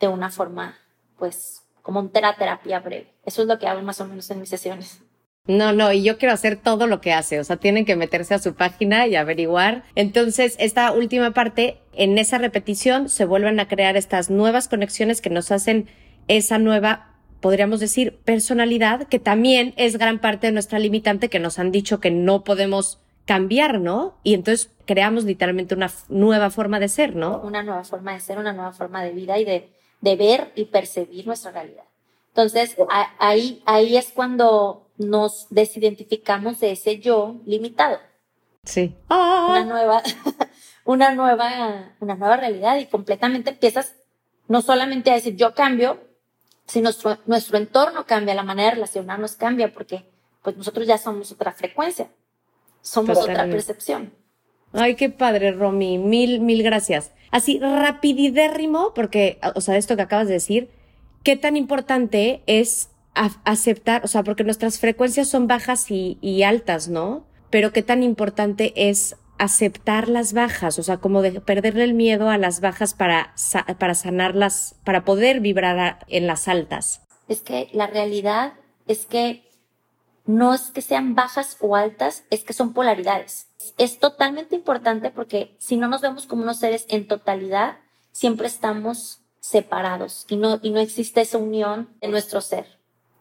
de 0.00 0.08
una 0.08 0.30
forma, 0.30 0.78
pues, 1.18 1.62
como 1.82 2.00
una 2.00 2.36
terapia 2.36 2.80
breve. 2.80 3.12
Eso 3.24 3.42
es 3.42 3.48
lo 3.48 3.58
que 3.58 3.66
hago 3.66 3.82
más 3.82 4.00
o 4.00 4.06
menos 4.06 4.30
en 4.30 4.40
mis 4.40 4.50
sesiones. 4.50 5.00
No, 5.46 5.72
no, 5.72 5.90
y 5.92 6.02
yo 6.02 6.18
quiero 6.18 6.34
hacer 6.34 6.56
todo 6.56 6.86
lo 6.86 7.00
que 7.00 7.14
hace, 7.14 7.40
o 7.40 7.44
sea, 7.44 7.56
tienen 7.56 7.86
que 7.86 7.96
meterse 7.96 8.34
a 8.34 8.38
su 8.38 8.54
página 8.54 9.06
y 9.06 9.16
averiguar. 9.16 9.82
Entonces, 9.94 10.56
esta 10.58 10.92
última 10.92 11.32
parte, 11.32 11.78
en 11.94 12.18
esa 12.18 12.36
repetición 12.36 13.08
se 13.08 13.24
vuelven 13.24 13.58
a 13.58 13.66
crear 13.66 13.96
estas 13.96 14.28
nuevas 14.28 14.68
conexiones 14.68 15.22
que 15.22 15.30
nos 15.30 15.50
hacen 15.50 15.88
esa 16.28 16.58
nueva, 16.58 17.14
podríamos 17.40 17.80
decir, 17.80 18.18
personalidad, 18.26 19.08
que 19.08 19.18
también 19.18 19.72
es 19.78 19.96
gran 19.96 20.18
parte 20.18 20.48
de 20.48 20.52
nuestra 20.52 20.78
limitante 20.78 21.30
que 21.30 21.38
nos 21.38 21.58
han 21.58 21.72
dicho 21.72 21.98
que 21.98 22.10
no 22.10 22.44
podemos 22.44 23.00
cambiar, 23.28 23.78
¿no? 23.78 24.16
Y 24.22 24.32
entonces 24.32 24.70
creamos 24.86 25.24
literalmente 25.24 25.74
una 25.74 25.92
nueva 26.08 26.48
forma 26.48 26.80
de 26.80 26.88
ser, 26.88 27.14
¿no? 27.14 27.42
Una 27.42 27.62
nueva 27.62 27.84
forma 27.84 28.14
de 28.14 28.20
ser, 28.20 28.38
una 28.38 28.54
nueva 28.54 28.72
forma 28.72 29.04
de 29.04 29.12
vida 29.12 29.38
y 29.38 29.44
de, 29.44 29.70
de 30.00 30.16
ver 30.16 30.50
y 30.54 30.64
percibir 30.64 31.26
nuestra 31.26 31.50
realidad. 31.50 31.84
Entonces, 32.28 32.74
ahí, 33.18 33.62
ahí 33.66 33.98
es 33.98 34.12
cuando 34.12 34.88
nos 34.96 35.46
desidentificamos 35.50 36.58
de 36.60 36.70
ese 36.70 37.00
yo 37.00 37.36
limitado. 37.44 37.98
Sí. 38.64 38.96
Una 39.10 39.64
nueva, 39.66 40.02
una 40.86 41.14
nueva, 41.14 41.92
una 42.00 42.14
nueva 42.14 42.38
realidad 42.38 42.78
y 42.78 42.86
completamente 42.86 43.50
empiezas 43.50 43.94
no 44.46 44.62
solamente 44.62 45.10
a 45.10 45.14
decir 45.14 45.36
yo 45.36 45.52
cambio, 45.52 46.00
sino 46.64 46.84
nuestro, 46.84 47.18
nuestro 47.26 47.58
entorno 47.58 48.06
cambia, 48.06 48.34
la 48.34 48.42
manera 48.42 48.70
de 48.70 48.74
relacionarnos 48.76 49.36
cambia, 49.36 49.70
porque 49.70 50.06
pues 50.42 50.56
nosotros 50.56 50.86
ya 50.86 50.96
somos 50.96 51.30
otra 51.30 51.52
frecuencia, 51.52 52.08
somos 52.80 53.18
otra 53.18 53.44
percepción. 53.48 54.12
Ay, 54.72 54.96
qué 54.96 55.10
padre, 55.10 55.52
Romy. 55.52 55.98
Mil, 55.98 56.40
mil 56.40 56.62
gracias. 56.62 57.12
Así, 57.30 57.58
rapididérrimo, 57.60 58.92
porque, 58.94 59.38
o 59.54 59.60
sea, 59.60 59.76
esto 59.76 59.96
que 59.96 60.02
acabas 60.02 60.28
de 60.28 60.34
decir, 60.34 60.70
qué 61.22 61.36
tan 61.36 61.56
importante 61.56 62.42
es 62.46 62.90
aceptar, 63.14 64.04
o 64.04 64.08
sea, 64.08 64.22
porque 64.22 64.44
nuestras 64.44 64.78
frecuencias 64.78 65.28
son 65.28 65.46
bajas 65.46 65.90
y, 65.90 66.42
altas, 66.42 66.88
¿no? 66.88 67.26
Pero 67.50 67.72
qué 67.72 67.82
tan 67.82 68.02
importante 68.02 68.72
es 68.76 69.16
aceptar 69.38 70.08
las 70.08 70.32
bajas, 70.32 70.78
o 70.78 70.82
sea, 70.82 70.98
como 70.98 71.22
de 71.22 71.40
perderle 71.40 71.84
el 71.84 71.94
miedo 71.94 72.28
a 72.28 72.38
las 72.38 72.60
bajas 72.60 72.94
para, 72.94 73.34
para 73.78 73.94
sanarlas, 73.94 74.76
para 74.84 75.04
poder 75.04 75.40
vibrar 75.40 76.04
en 76.08 76.26
las 76.26 76.48
altas. 76.48 77.02
Es 77.28 77.40
que 77.40 77.68
la 77.72 77.86
realidad 77.86 78.54
es 78.86 79.06
que 79.06 79.47
no 80.28 80.52
es 80.52 80.70
que 80.70 80.82
sean 80.82 81.14
bajas 81.14 81.56
o 81.58 81.74
altas, 81.74 82.24
es 82.28 82.44
que 82.44 82.52
son 82.52 82.74
polaridades. 82.74 83.48
Es 83.78 83.98
totalmente 83.98 84.54
importante 84.54 85.10
porque 85.10 85.56
si 85.58 85.78
no 85.78 85.88
nos 85.88 86.02
vemos 86.02 86.26
como 86.26 86.42
unos 86.42 86.58
seres 86.58 86.84
en 86.90 87.08
totalidad, 87.08 87.78
siempre 88.12 88.46
estamos 88.46 89.22
separados 89.40 90.26
y 90.28 90.36
no, 90.36 90.60
y 90.62 90.68
no 90.68 90.80
existe 90.80 91.22
esa 91.22 91.38
unión 91.38 91.88
de 92.02 92.08
nuestro 92.08 92.42
ser. 92.42 92.66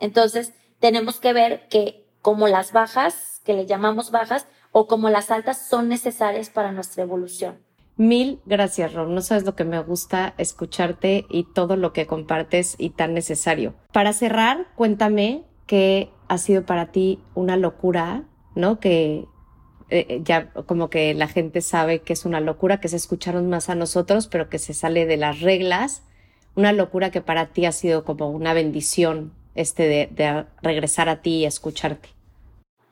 Entonces, 0.01 0.51
tenemos 0.79 1.21
que 1.21 1.31
ver 1.31 1.69
que 1.69 2.05
como 2.21 2.49
las 2.49 2.73
bajas, 2.73 3.39
que 3.45 3.53
le 3.53 3.65
llamamos 3.65 4.11
bajas, 4.11 4.45
o 4.73 4.85
como 4.87 5.09
las 5.09 5.31
altas 5.31 5.65
son 5.65 5.87
necesarias 5.87 6.49
para 6.49 6.73
nuestra 6.73 7.03
evolución. 7.03 7.57
Mil 7.95 8.41
gracias, 8.45 8.93
Ron. 8.93 9.15
No 9.15 9.21
sabes 9.21 9.45
lo 9.45 9.55
que 9.55 9.63
me 9.63 9.79
gusta 9.81 10.33
escucharte 10.37 11.25
y 11.29 11.45
todo 11.53 11.77
lo 11.77 11.93
que 11.93 12.05
compartes 12.05 12.75
y 12.77 12.89
tan 12.89 13.13
necesario. 13.13 13.75
Para 13.93 14.11
cerrar, 14.11 14.67
cuéntame 14.75 15.45
qué 15.67 16.11
ha 16.27 16.37
sido 16.37 16.65
para 16.65 16.91
ti 16.91 17.19
una 17.35 17.57
locura, 17.57 18.23
¿no? 18.55 18.79
Que 18.79 19.25
eh, 19.89 20.21
ya 20.23 20.51
como 20.51 20.89
que 20.89 21.13
la 21.13 21.27
gente 21.27 21.61
sabe 21.61 21.99
que 21.99 22.13
es 22.13 22.25
una 22.25 22.39
locura, 22.39 22.79
que 22.79 22.89
se 22.89 22.95
escucharon 22.95 23.49
más 23.49 23.69
a 23.69 23.75
nosotros, 23.75 24.27
pero 24.27 24.49
que 24.49 24.59
se 24.59 24.73
sale 24.73 25.05
de 25.05 25.17
las 25.17 25.41
reglas. 25.41 26.03
Una 26.55 26.73
locura 26.73 27.11
que 27.11 27.21
para 27.21 27.47
ti 27.47 27.65
ha 27.65 27.71
sido 27.71 28.03
como 28.03 28.29
una 28.29 28.53
bendición 28.53 29.33
este 29.55 29.87
de, 29.87 30.45
regresar 30.61 31.09
a 31.09 31.21
ti 31.21 31.37
y 31.37 31.45
escucharte? 31.45 32.09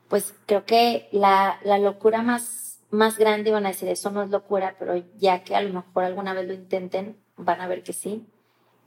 Pues 0.07 0.33
creo 0.45 0.65
que 0.65 1.07
la, 1.11 1.59
la 1.63 1.77
locura 1.77 2.21
más, 2.21 2.79
más 2.89 3.17
grande, 3.17 3.51
van 3.51 3.65
a 3.65 3.69
decir, 3.69 3.87
eso 3.89 4.11
no 4.11 4.23
es 4.23 4.29
locura, 4.29 4.75
pero 4.79 4.95
ya 5.17 5.43
que 5.43 5.55
a 5.55 5.61
lo 5.61 5.73
mejor 5.73 6.03
alguna 6.03 6.33
vez 6.33 6.47
lo 6.47 6.53
intenten, 6.53 7.17
van 7.37 7.61
a 7.61 7.67
ver 7.67 7.83
que 7.83 7.93
sí, 7.93 8.25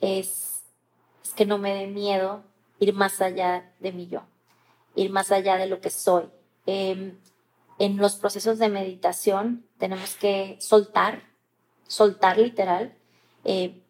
es 0.00 0.58
es 1.28 1.34
que 1.34 1.44
no 1.44 1.58
me 1.58 1.74
dé 1.74 1.86
miedo 1.86 2.42
ir 2.78 2.94
más 2.94 3.20
allá 3.20 3.70
de 3.80 3.92
mi 3.92 4.06
yo, 4.06 4.22
ir 4.98 5.10
más 5.10 5.30
allá 5.30 5.56
de 5.56 5.66
lo 5.66 5.80
que 5.80 5.90
soy. 5.90 6.24
Em, 6.66 7.16
en 7.78 7.96
los 7.96 8.16
procesos 8.16 8.58
de 8.58 8.68
meditación 8.68 9.64
tenemos 9.78 10.16
que 10.16 10.56
soltar, 10.60 11.22
soltar 11.86 12.38
literal. 12.38 12.96
Eh, 13.44 13.82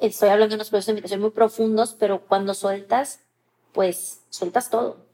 estoy 0.00 0.28
hablando 0.28 0.52
de 0.52 0.56
unos 0.56 0.70
procesos 0.70 0.86
de 0.86 0.92
meditación 0.94 1.20
muy 1.20 1.30
profundos, 1.30 1.94
pero 1.98 2.26
cuando 2.26 2.54
sueltas, 2.54 3.20
pues 3.72 4.22
sueltas 4.30 4.70
todo. 4.70 5.06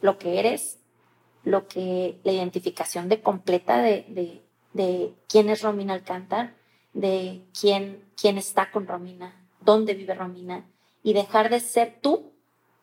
Lo 0.00 0.18
que 0.18 0.40
eres, 0.40 0.78
lo 1.44 1.68
que, 1.68 2.18
la 2.24 2.32
identificación 2.32 3.08
de 3.08 3.22
completa 3.22 3.80
de, 3.80 4.04
de, 4.08 4.42
de 4.72 5.14
quién 5.28 5.48
es 5.50 5.62
Romina 5.62 5.94
Alcántar, 5.94 6.56
de 6.92 7.44
quién, 7.58 8.04
quién 8.20 8.38
está 8.38 8.72
con 8.72 8.88
Romina, 8.88 9.48
dónde 9.60 9.94
vive 9.94 10.14
Romina, 10.14 10.66
y 11.04 11.12
dejar 11.12 11.48
de 11.48 11.60
ser 11.60 11.98
tú 12.00 12.32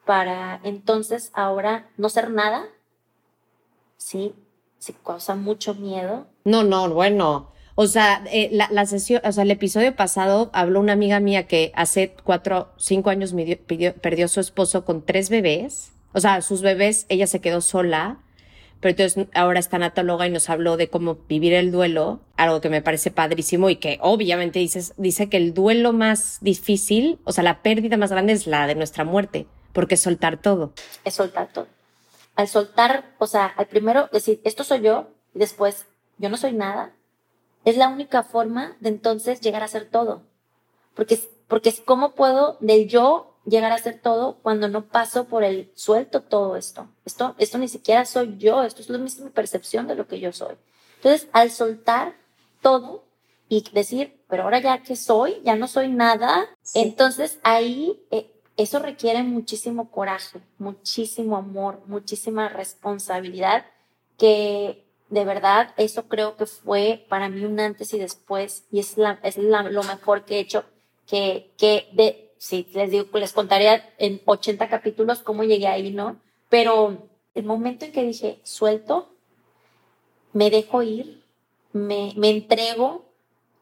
para 0.05 0.59
entonces 0.63 1.31
ahora 1.33 1.87
no 1.97 2.09
ser 2.09 2.29
nada, 2.29 2.65
¿sí? 3.97 4.33
Sí, 4.77 4.95
causa 5.03 5.35
mucho 5.35 5.73
miedo. 5.75 6.27
No, 6.43 6.63
no, 6.63 6.89
bueno. 6.89 7.51
O 7.75 7.87
sea, 7.87 8.23
eh, 8.31 8.49
la, 8.51 8.85
sesión, 8.85 9.21
o 9.25 9.31
sea, 9.31 9.43
el 9.43 9.51
episodio 9.51 9.95
pasado 9.95 10.49
habló 10.53 10.79
una 10.79 10.93
amiga 10.93 11.19
mía 11.19 11.47
que 11.47 11.73
hace 11.75 12.15
cuatro, 12.23 12.71
cinco 12.77 13.09
años 13.09 13.33
perdió 14.01 14.25
a 14.25 14.29
su 14.29 14.39
esposo 14.39 14.85
con 14.85 15.05
tres 15.05 15.29
bebés. 15.29 15.91
O 16.13 16.21
sea, 16.21 16.41
sus 16.41 16.61
bebés, 16.61 17.05
ella 17.09 17.27
se 17.27 17.41
quedó 17.41 17.59
sola 17.59 18.19
pero 18.85 18.91
entonces 18.91 19.27
ahora 19.33 19.59
está 19.59 19.79
natóloga 19.79 20.27
y 20.27 20.29
nos 20.29 20.47
habló 20.49 20.77
de 20.77 20.89
cómo 20.89 21.17
vivir 21.27 21.53
el 21.53 21.71
duelo, 21.71 22.19
algo 22.37 22.61
que 22.61 22.69
me 22.69 22.83
parece 22.83 23.09
padrísimo 23.09 23.69
y 23.71 23.77
que 23.77 23.97
obviamente 24.01 24.59
dice 24.59 25.27
que 25.27 25.37
el 25.37 25.55
duelo 25.55 25.93
más 25.93 26.37
difícil, 26.41 27.17
o 27.23 27.31
sea, 27.31 27.43
la 27.43 27.63
pérdida 27.63 27.97
más 27.97 28.11
grande 28.11 28.33
es 28.33 28.47
la 28.47 28.67
de 28.67 28.75
nuestra 28.75 29.03
muerte, 29.03 29.47
porque 29.75 29.95
es 29.95 30.01
soltar 30.01 30.41
todo. 30.41 30.71
Es 31.03 31.15
soltar 31.15 31.51
todo. 31.51 31.67
Al 32.35 32.47
soltar, 32.47 33.13
o 33.19 33.27
sea, 33.27 33.45
al 33.45 33.67
primero 33.67 34.09
decir, 34.11 34.41
esto 34.45 34.63
soy 34.63 34.81
yo, 34.81 35.09
y 35.35 35.39
después, 35.39 35.85
yo 36.17 36.29
no 36.29 36.37
soy 36.37 36.53
nada, 36.53 36.93
es 37.65 37.75
la 37.75 37.89
única 37.89 38.23
forma 38.23 38.77
de 38.79 38.89
entonces 38.89 39.41
llegar 39.41 39.63
a 39.63 39.67
ser 39.67 39.89
todo. 39.89 40.23
Porque, 40.95 41.19
porque 41.47 41.69
es 41.69 41.81
cómo 41.81 42.13
puedo 42.13 42.57
del 42.61 42.87
yo 42.87 43.35
llegar 43.45 43.73
a 43.73 43.77
ser 43.77 43.99
todo 44.01 44.37
cuando 44.41 44.69
no 44.69 44.85
paso 44.85 45.25
por 45.25 45.43
el 45.43 45.69
suelto 45.75 46.21
todo 46.21 46.55
esto. 46.55 46.87
Esto, 47.03 47.35
esto 47.37 47.57
ni 47.57 47.67
siquiera 47.67 48.05
soy 48.05 48.37
yo, 48.37 48.63
esto 48.63 48.81
es 48.81 48.89
mi 48.89 49.29
percepción 49.29 49.87
de 49.87 49.95
lo 49.95 50.07
que 50.07 50.21
yo 50.21 50.31
soy. 50.31 50.55
Entonces, 50.97 51.27
al 51.33 51.51
soltar 51.51 52.15
todo 52.61 53.03
y 53.49 53.65
decir, 53.73 54.21
pero 54.29 54.43
ahora 54.43 54.59
ya 54.59 54.81
que 54.81 54.95
soy, 54.95 55.41
ya 55.43 55.55
no 55.57 55.67
soy 55.67 55.89
nada, 55.89 56.47
entonces 56.73 57.39
ahí 57.43 58.01
eh, 58.09 58.34
eso 58.57 58.79
requiere 58.79 59.23
muchísimo 59.23 59.91
coraje, 59.91 60.39
muchísimo 60.57 61.37
amor, 61.37 61.81
muchísima 61.87 62.49
responsabilidad, 62.49 63.65
que 64.17 64.85
de 65.09 65.25
verdad 65.25 65.73
eso 65.77 66.07
creo 66.07 66.35
que 66.37 66.45
fue 66.45 67.05
para 67.09 67.29
mí 67.29 67.43
un 67.43 67.59
antes 67.59 67.93
y 67.93 67.99
después 67.99 68.65
y 68.71 68.79
es, 68.79 68.97
la, 68.97 69.19
es 69.23 69.37
la, 69.37 69.63
lo 69.63 69.83
mejor 69.83 70.25
que 70.25 70.37
he 70.37 70.39
hecho, 70.39 70.63
que, 71.05 71.51
que 71.57 71.89
de, 71.93 72.33
sí, 72.37 72.67
les 72.73 72.91
digo, 72.91 73.05
les 73.17 73.33
contaría 73.33 73.93
en 73.97 74.21
80 74.25 74.69
capítulos 74.69 75.19
cómo 75.19 75.43
llegué 75.43 75.67
ahí, 75.67 75.91
¿no? 75.91 76.17
Pero 76.49 77.09
el 77.33 77.45
momento 77.45 77.85
en 77.85 77.91
que 77.91 78.03
dije, 78.03 78.39
suelto, 78.43 79.09
me 80.33 80.49
dejo 80.49 80.81
ir, 80.81 81.23
me, 81.73 82.13
me 82.15 82.29
entrego, 82.29 83.04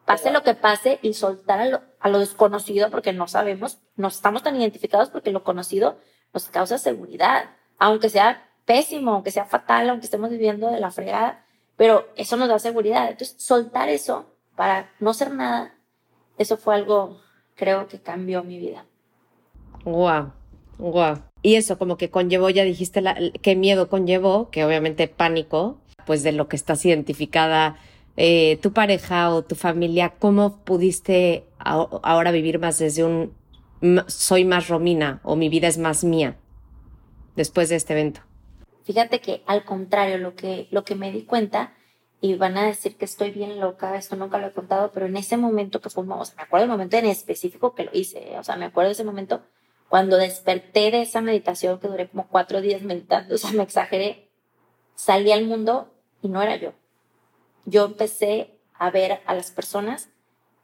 pase 0.05 0.31
lo 0.31 0.43
que 0.43 0.53
pase 0.53 0.99
y 1.01 1.13
soltar 1.13 1.59
a 1.59 1.65
lo, 1.65 1.81
a 1.99 2.09
lo 2.09 2.19
desconocido 2.19 2.89
porque 2.89 3.13
no 3.13 3.27
sabemos, 3.27 3.79
no 3.95 4.07
estamos 4.07 4.43
tan 4.43 4.59
identificados 4.59 5.09
porque 5.09 5.31
lo 5.31 5.43
conocido 5.43 5.97
nos 6.33 6.45
causa 6.49 6.77
seguridad, 6.77 7.51
aunque 7.77 8.09
sea 8.09 8.49
pésimo, 8.65 9.11
aunque 9.13 9.31
sea 9.31 9.45
fatal, 9.45 9.89
aunque 9.89 10.05
estemos 10.05 10.29
viviendo 10.29 10.69
de 10.71 10.79
la 10.79 10.91
fregada, 10.91 11.45
pero 11.77 12.07
eso 12.15 12.37
nos 12.37 12.49
da 12.49 12.59
seguridad. 12.59 13.09
Entonces, 13.09 13.35
soltar 13.41 13.89
eso 13.89 14.25
para 14.55 14.91
no 14.99 15.13
ser 15.13 15.31
nada, 15.31 15.75
eso 16.37 16.57
fue 16.57 16.75
algo 16.75 17.21
creo 17.55 17.87
que 17.87 17.99
cambió 17.99 18.43
mi 18.43 18.59
vida. 18.59 18.85
Guau, 19.85 20.31
guau. 20.77 21.17
Y 21.41 21.55
eso 21.55 21.77
como 21.77 21.97
que 21.97 22.09
conllevó, 22.09 22.49
ya 22.49 22.63
dijiste 22.63 23.01
la, 23.01 23.15
qué 23.41 23.55
miedo 23.55 23.89
conllevó, 23.89 24.49
que 24.49 24.65
obviamente 24.65 25.07
pánico, 25.07 25.77
pues 26.05 26.23
de 26.23 26.31
lo 26.31 26.47
que 26.47 26.55
estás 26.55 26.85
identificada 26.85 27.77
eh, 28.15 28.57
tu 28.61 28.73
pareja 28.73 29.33
o 29.33 29.43
tu 29.43 29.55
familia, 29.55 30.13
¿cómo 30.19 30.63
pudiste 30.63 31.45
ahora 31.57 32.31
vivir 32.31 32.59
más 32.59 32.79
desde 32.79 33.03
un 33.03 33.33
soy 34.07 34.45
más 34.45 34.69
Romina 34.69 35.19
o 35.23 35.35
mi 35.35 35.49
vida 35.49 35.67
es 35.67 35.77
más 35.77 36.03
mía 36.03 36.37
después 37.35 37.69
de 37.69 37.75
este 37.75 37.93
evento? 37.93 38.21
Fíjate 38.83 39.19
que 39.19 39.43
al 39.45 39.63
contrario, 39.65 40.17
lo 40.17 40.35
que, 40.35 40.67
lo 40.71 40.83
que 40.83 40.95
me 40.95 41.11
di 41.11 41.23
cuenta 41.23 41.73
y 42.21 42.35
van 42.35 42.57
a 42.57 42.65
decir 42.65 42.95
que 42.95 43.05
estoy 43.05 43.31
bien 43.31 43.59
loca, 43.59 43.97
esto 43.97 44.15
nunca 44.15 44.37
lo 44.37 44.47
he 44.47 44.51
contado, 44.51 44.91
pero 44.93 45.07
en 45.07 45.17
ese 45.17 45.35
momento 45.35 45.81
que 45.81 45.89
fue, 45.89 46.05
o 46.07 46.25
sea, 46.25 46.35
me 46.37 46.43
acuerdo 46.43 46.63
del 46.63 46.71
momento 46.71 46.97
en 46.97 47.05
específico 47.05 47.75
que 47.75 47.83
lo 47.83 47.91
hice, 47.93 48.37
o 48.37 48.43
sea, 48.43 48.55
me 48.55 48.65
acuerdo 48.65 48.91
ese 48.91 49.03
momento 49.03 49.41
cuando 49.89 50.17
desperté 50.17 50.91
de 50.91 51.01
esa 51.01 51.21
meditación 51.21 51.79
que 51.79 51.87
duré 51.87 52.07
como 52.07 52.27
cuatro 52.27 52.61
días 52.61 52.81
meditando, 52.81 53.35
o 53.35 53.37
sea, 53.37 53.51
me 53.51 53.63
exageré, 53.63 54.29
salí 54.95 55.31
al 55.31 55.45
mundo 55.45 55.93
y 56.21 56.29
no 56.29 56.41
era 56.41 56.55
yo. 56.55 56.73
Yo 57.65 57.85
empecé 57.85 58.57
a 58.73 58.89
ver 58.89 59.21
a 59.25 59.33
las 59.33 59.51
personas, 59.51 60.09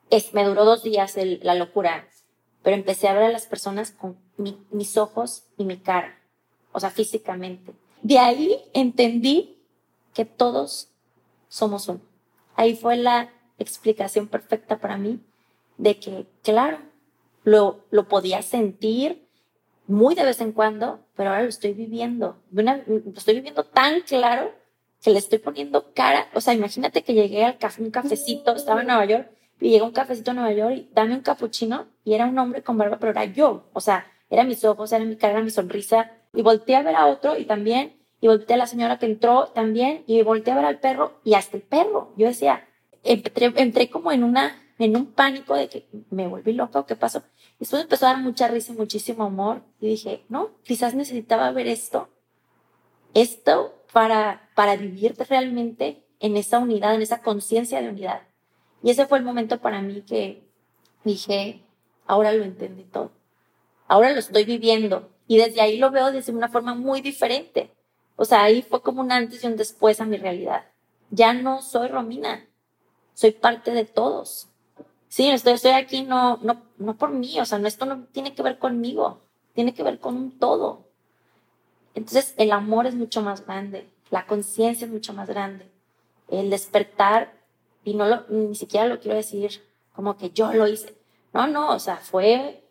es, 0.10 0.34
me 0.34 0.44
duró 0.44 0.66
dos 0.66 0.84
días 0.84 1.16
la 1.16 1.56
locura, 1.56 2.08
pero 2.64 2.76
empecé 2.76 3.08
a 3.08 3.14
ver 3.14 3.24
a 3.24 3.30
las 3.30 3.46
personas 3.46 3.92
con 3.92 4.18
mis 4.38 4.98
ojos 4.98 5.44
y 5.58 5.66
mi 5.66 5.78
cara, 5.78 6.18
o 6.72 6.80
sea, 6.80 6.90
físicamente. 6.90 7.74
De 8.02 8.18
ahí 8.18 8.58
entendí 8.74 9.58
que 10.14 10.26
todos 10.26 10.90
somos 11.48 11.88
uno. 11.88 12.02
Ahí 12.56 12.76
fue 12.76 12.98
la 12.98 13.30
explicación 13.58 14.28
perfecta 14.28 14.80
para 14.80 14.98
mí 14.98 15.20
de 15.78 16.00
que, 16.00 16.28
claro, 16.44 16.80
lo, 17.44 17.86
lo 17.90 18.08
podía 18.08 18.42
sentir 18.42 19.28
muy 19.88 20.14
de 20.14 20.24
vez 20.24 20.40
en 20.42 20.52
cuando, 20.52 21.00
pero 21.16 21.32
ahora 21.32 21.44
lo 21.44 21.50
estoy 21.50 21.74
viviendo. 21.74 22.38
lo 22.52 22.72
estoy 23.16 23.36
viviendo 23.36 23.64
tan 23.64 24.02
claro 24.02 24.52
que 25.02 25.12
le 25.12 25.20
estoy 25.20 25.40
poniendo 25.40 25.94
cara. 25.94 26.28
O 26.34 26.42
sea, 26.42 26.54
imagínate 26.54 27.04
que 27.04 27.14
llegué 27.14 27.46
al 27.46 27.58
café, 27.58 27.82
un 27.82 27.92
cafecito, 27.92 28.56
estaba 28.56 28.82
en 28.82 28.88
Nueva 28.88 29.06
York, 29.06 29.30
y 29.60 29.70
llegó 29.70 29.86
un 29.86 29.92
cafecito 29.92 30.32
en 30.32 30.38
Nueva 30.38 30.54
York 30.54 30.76
y 30.76 30.90
dame 30.94 31.16
un 31.16 31.22
capuchino 31.22 31.88
y 32.06 32.14
era 32.14 32.26
un 32.26 32.38
hombre 32.40 32.64
con 32.64 32.78
barba, 32.78 32.98
pero 33.00 33.12
era 33.12 33.26
yo. 33.26 33.70
O 33.74 33.82
sea, 33.82 34.08
era 34.30 34.44
mis 34.44 34.64
ojos, 34.64 34.92
era 34.92 35.04
mi 35.04 35.16
cara, 35.18 35.34
era 35.34 35.44
mi 35.44 35.50
sonrisa. 35.50 36.12
Y 36.34 36.42
volteé 36.42 36.76
a 36.76 36.84
ver 36.84 36.96
a 36.96 37.08
otro 37.08 37.38
y 37.38 37.46
también 37.46 38.00
y 38.22 38.28
volteé 38.28 38.56
a 38.56 38.58
la 38.58 38.68
señora 38.68 39.00
que 39.00 39.06
entró 39.06 39.48
también 39.48 40.04
y 40.08 40.22
volteé 40.22 40.54
a 40.54 40.58
ver 40.58 40.66
al 40.66 40.80
perro 40.80 41.20
y 41.24 41.34
hasta 41.34 41.58
el 41.58 41.64
perro. 41.64 42.14
Yo 42.18 42.28
decía, 42.28 42.68
entré, 43.04 43.52
entré 43.56 43.90
como 43.90 44.12
en 44.12 44.24
una, 44.24 44.62
en 44.78 44.96
un 44.96 45.08
pánico 45.08 45.56
de 45.56 45.70
que 45.70 45.88
me 46.10 46.28
volví 46.28 46.54
loca 46.54 46.80
o 46.80 46.86
qué 46.86 46.96
pasó. 46.96 47.24
Después 47.60 47.82
empezó 47.82 48.06
a 48.06 48.14
dar 48.14 48.22
mucha 48.22 48.48
risa 48.48 48.74
y 48.74 48.78
muchísimo 48.78 49.26
amor 49.26 49.62
y 49.80 49.88
dije, 49.88 50.24
no, 50.30 50.52
quizás 50.64 50.96
necesitaba 50.96 51.52
ver 51.52 51.68
esto, 51.68 52.10
esto 53.14 53.74
para, 53.92 54.49
para 54.60 54.76
vivir 54.76 55.16
realmente 55.30 56.04
en 56.20 56.36
esa 56.36 56.60
unidad, 56.60 56.94
en 56.94 57.02
esa 57.02 57.22
conciencia 57.22 57.82
de 57.82 57.88
unidad. 57.88 58.24
Y 58.84 58.90
ese 58.90 59.08
fue 59.08 59.18
el 59.18 59.24
momento 59.24 59.62
para 59.62 59.82
mí 59.82 60.02
que 60.02 60.44
dije, 61.06 61.64
ahora 62.06 62.34
lo 62.34 62.44
entendí 62.44 62.84
todo. 62.84 63.14
Ahora 63.88 64.12
lo 64.12 64.20
estoy 64.20 64.44
viviendo 64.44 65.12
y 65.28 65.38
desde 65.38 65.62
ahí 65.62 65.78
lo 65.78 65.92
veo 65.92 66.12
desde 66.12 66.34
una 66.34 66.50
forma 66.50 66.76
muy 66.76 67.00
diferente. 67.00 67.72
O 68.18 68.26
sea, 68.26 68.44
ahí 68.44 68.62
fue 68.62 68.82
como 68.82 69.00
un 69.00 69.14
antes 69.14 69.42
y 69.46 69.48
un 69.48 69.56
después 69.56 70.02
a 70.02 70.06
mi 70.06 70.18
realidad. 70.18 70.66
Ya 71.10 71.32
no 71.32 71.62
soy 71.62 71.88
Romina, 71.88 72.46
soy 73.14 73.32
parte 73.32 73.72
de 73.72 73.86
todos. 73.86 74.50
Sí, 75.08 75.30
estoy, 75.30 75.54
estoy 75.54 75.72
aquí 75.72 76.02
no, 76.02 76.36
no, 76.42 76.64
no 76.78 76.98
por 76.98 77.12
mí, 77.12 77.40
o 77.40 77.46
sea, 77.46 77.60
no, 77.60 77.68
esto 77.70 77.86
no 77.86 78.04
tiene 78.12 78.36
que 78.36 78.44
ver 78.44 78.60
conmigo, 78.60 79.22
tiene 79.54 79.74
que 79.74 79.84
ver 79.84 80.02
con 80.02 80.18
un 80.18 80.38
todo. 80.38 80.90
Entonces, 81.96 82.34
el 82.36 82.52
amor 82.52 82.88
es 82.88 82.96
mucho 82.96 83.22
más 83.22 83.46
grande, 83.46 83.90
la 84.12 84.26
conciencia 84.26 84.86
es 84.86 84.92
mucho 84.92 85.14
más 85.14 85.28
grande, 85.28 85.70
el 86.30 86.50
despertar, 86.50 87.34
y 87.84 87.94
no 87.94 88.08
lo, 88.08 88.26
ni 88.30 88.56
siquiera 88.56 88.88
lo 88.88 89.00
quiero 89.00 89.16
decir 89.16 89.62
como 89.94 90.18
que 90.18 90.30
yo 90.32 90.54
lo 90.54 90.68
hice. 90.68 90.94
No, 91.34 91.48
no, 91.48 91.70
o 91.72 91.80
sea, 91.80 91.98
fue, 91.98 92.64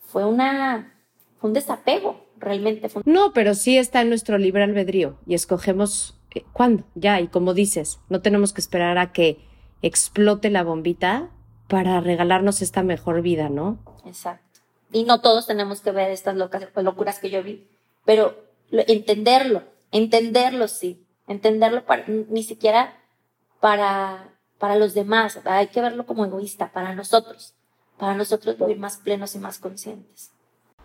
fue 0.00 0.24
una, 0.24 0.94
un 1.40 1.52
desapego 1.52 2.24
realmente 2.38 2.88
No, 3.04 3.32
pero 3.32 3.54
sí 3.54 3.78
está 3.78 4.02
en 4.02 4.08
nuestro 4.08 4.38
libre 4.38 4.62
albedrío 4.62 5.16
y 5.26 5.34
escogemos 5.34 6.18
eh, 6.34 6.44
cuándo, 6.52 6.84
ya, 6.94 7.20
y 7.20 7.28
como 7.28 7.54
dices, 7.54 8.00
no 8.08 8.20
tenemos 8.20 8.52
que 8.52 8.60
esperar 8.60 8.98
a 8.98 9.12
que 9.12 9.38
explote 9.82 10.50
la 10.50 10.62
bombita 10.62 11.30
para 11.68 12.00
regalarnos 12.00 12.62
esta 12.62 12.82
mejor 12.82 13.22
vida, 13.22 13.48
¿no? 13.48 13.78
Exacto. 14.04 14.60
Y 14.92 15.04
no 15.04 15.20
todos 15.20 15.46
tenemos 15.46 15.80
que 15.80 15.90
ver 15.90 16.10
estas 16.10 16.36
locas, 16.36 16.68
locuras 16.76 17.18
que 17.18 17.30
yo 17.30 17.42
vi, 17.42 17.66
pero 18.04 18.36
entenderlo, 18.70 19.62
entenderlo 19.94 20.66
sí, 20.68 21.06
entenderlo 21.28 21.86
para, 21.86 22.04
ni 22.06 22.42
siquiera 22.42 22.98
para, 23.60 24.34
para 24.58 24.76
los 24.76 24.92
demás, 24.92 25.40
hay 25.44 25.68
que 25.68 25.80
verlo 25.80 26.04
como 26.04 26.26
egoísta, 26.26 26.72
para 26.72 26.94
nosotros, 26.94 27.54
para 27.96 28.14
nosotros 28.14 28.58
vivir 28.58 28.78
más 28.78 28.98
plenos 28.98 29.34
y 29.34 29.38
más 29.38 29.58
conscientes. 29.58 30.32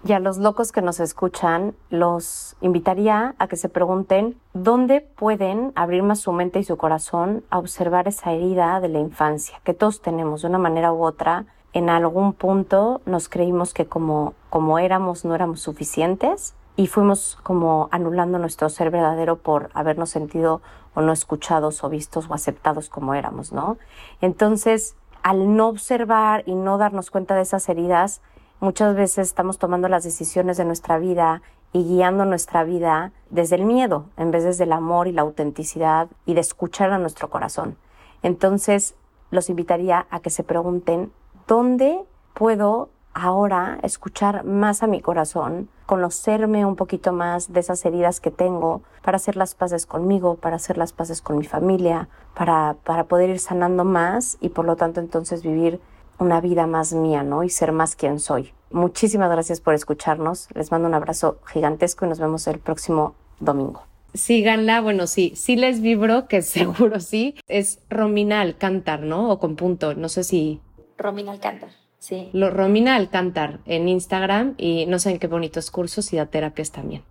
Y 0.05 0.13
a 0.13 0.19
los 0.19 0.37
locos 0.37 0.71
que 0.71 0.81
nos 0.81 1.01
escuchan, 1.01 1.75
los 1.89 2.55
invitaría 2.61 3.35
a 3.37 3.47
que 3.47 3.57
se 3.57 3.67
pregunten 3.67 4.39
dónde 4.53 5.01
pueden 5.01 5.73
abrir 5.75 6.03
más 6.03 6.21
su 6.21 6.31
mente 6.31 6.59
y 6.59 6.63
su 6.63 6.77
corazón 6.77 7.43
a 7.49 7.57
observar 7.57 8.07
esa 8.07 8.31
herida 8.31 8.79
de 8.79 8.89
la 8.89 8.99
infancia, 8.99 9.59
que 9.65 9.73
todos 9.73 10.01
tenemos 10.01 10.43
de 10.43 10.47
una 10.49 10.59
manera 10.59 10.93
u 10.93 11.03
otra. 11.03 11.47
En 11.73 11.89
algún 11.89 12.33
punto 12.33 13.01
nos 13.05 13.27
creímos 13.27 13.73
que 13.73 13.87
como, 13.87 14.35
como 14.49 14.79
éramos 14.79 15.25
no 15.25 15.35
éramos 15.35 15.61
suficientes 15.61 16.55
y 16.79 16.87
fuimos 16.87 17.37
como 17.43 17.89
anulando 17.91 18.39
nuestro 18.39 18.69
ser 18.69 18.89
verdadero 18.89 19.35
por 19.35 19.69
habernos 19.73 20.11
sentido 20.11 20.61
o 20.95 21.01
no 21.01 21.11
escuchados 21.11 21.83
o 21.83 21.89
vistos 21.89 22.29
o 22.29 22.33
aceptados 22.33 22.87
como 22.87 23.15
éramos, 23.15 23.51
¿no? 23.51 23.77
Entonces, 24.21 24.95
al 25.21 25.57
no 25.57 25.67
observar 25.67 26.43
y 26.45 26.55
no 26.55 26.77
darnos 26.77 27.11
cuenta 27.11 27.35
de 27.35 27.41
esas 27.41 27.67
heridas, 27.67 28.21
muchas 28.61 28.95
veces 28.95 29.27
estamos 29.27 29.57
tomando 29.57 29.89
las 29.89 30.05
decisiones 30.05 30.55
de 30.55 30.63
nuestra 30.63 30.99
vida 30.99 31.41
y 31.73 31.83
guiando 31.83 32.23
nuestra 32.23 32.63
vida 32.63 33.11
desde 33.29 33.57
el 33.57 33.65
miedo 33.65 34.05
en 34.15 34.31
vez 34.31 34.45
desde 34.45 34.63
el 34.63 34.71
amor 34.71 35.09
y 35.09 35.11
la 35.11 35.23
autenticidad 35.23 36.07
y 36.25 36.33
de 36.33 36.39
escuchar 36.39 36.93
a 36.93 36.97
nuestro 36.97 37.29
corazón. 37.29 37.75
Entonces, 38.23 38.95
los 39.31 39.49
invitaría 39.49 40.07
a 40.09 40.21
que 40.21 40.29
se 40.29 40.45
pregunten, 40.45 41.11
¿dónde 41.45 41.99
puedo 42.33 42.87
ahora 43.13 43.79
escuchar 43.83 44.43
más 44.43 44.83
a 44.83 44.87
mi 44.87 45.01
corazón, 45.01 45.69
conocerme 45.85 46.65
un 46.65 46.75
poquito 46.75 47.13
más 47.13 47.51
de 47.51 47.59
esas 47.59 47.83
heridas 47.85 48.19
que 48.19 48.31
tengo 48.31 48.81
para 49.01 49.17
hacer 49.17 49.35
las 49.35 49.55
paces 49.55 49.85
conmigo, 49.85 50.35
para 50.35 50.57
hacer 50.57 50.77
las 50.77 50.93
paces 50.93 51.21
con 51.21 51.37
mi 51.37 51.45
familia, 51.45 52.09
para, 52.35 52.75
para 52.83 53.05
poder 53.05 53.29
ir 53.29 53.39
sanando 53.39 53.83
más 53.83 54.37
y 54.39 54.49
por 54.49 54.65
lo 54.65 54.75
tanto 54.75 54.99
entonces 54.99 55.43
vivir 55.43 55.79
una 56.19 56.41
vida 56.41 56.67
más 56.67 56.93
mía, 56.93 57.23
¿no? 57.23 57.43
Y 57.43 57.49
ser 57.49 57.71
más 57.71 57.95
quien 57.95 58.19
soy. 58.19 58.53
Muchísimas 58.71 59.31
gracias 59.31 59.61
por 59.61 59.73
escucharnos. 59.73 60.47
Les 60.53 60.71
mando 60.71 60.87
un 60.87 60.93
abrazo 60.93 61.39
gigantesco 61.47 62.05
y 62.05 62.09
nos 62.09 62.19
vemos 62.19 62.45
el 62.47 62.59
próximo 62.59 63.15
domingo. 63.39 63.83
Síganla, 64.13 64.81
bueno, 64.81 65.07
sí, 65.07 65.33
sí 65.35 65.55
les 65.55 65.81
vibro, 65.81 66.27
que 66.27 66.41
seguro 66.43 66.99
sí. 66.99 67.35
Es 67.47 67.79
Romina 67.89 68.41
Alcántar, 68.41 69.01
¿no? 69.01 69.31
O 69.31 69.39
con 69.39 69.55
punto, 69.55 69.95
no 69.95 70.09
sé 70.09 70.23
si. 70.23 70.61
Romina 70.97 71.31
Alcántar. 71.31 71.69
Sí. 71.99 72.29
Lo, 72.33 72.49
Romina 72.49 72.95
Alcántar 72.95 73.59
en 73.65 73.87
Instagram 73.87 74.55
y 74.57 74.85
no 74.87 74.99
saben 74.99 75.19
qué 75.19 75.27
bonitos 75.27 75.69
cursos 75.69 76.11
y 76.13 76.17
da 76.17 76.25
terapias 76.25 76.71
también. 76.71 77.03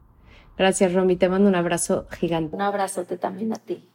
Gracias, 0.57 0.93
Romy. 0.93 1.17
Te 1.17 1.29
mando 1.29 1.49
un 1.49 1.55
abrazo 1.55 2.07
gigante. 2.11 2.57
Un 2.57 2.63
abrazote 2.63 3.17
también 3.17 3.53
a 3.53 3.57
ti. 3.57 3.89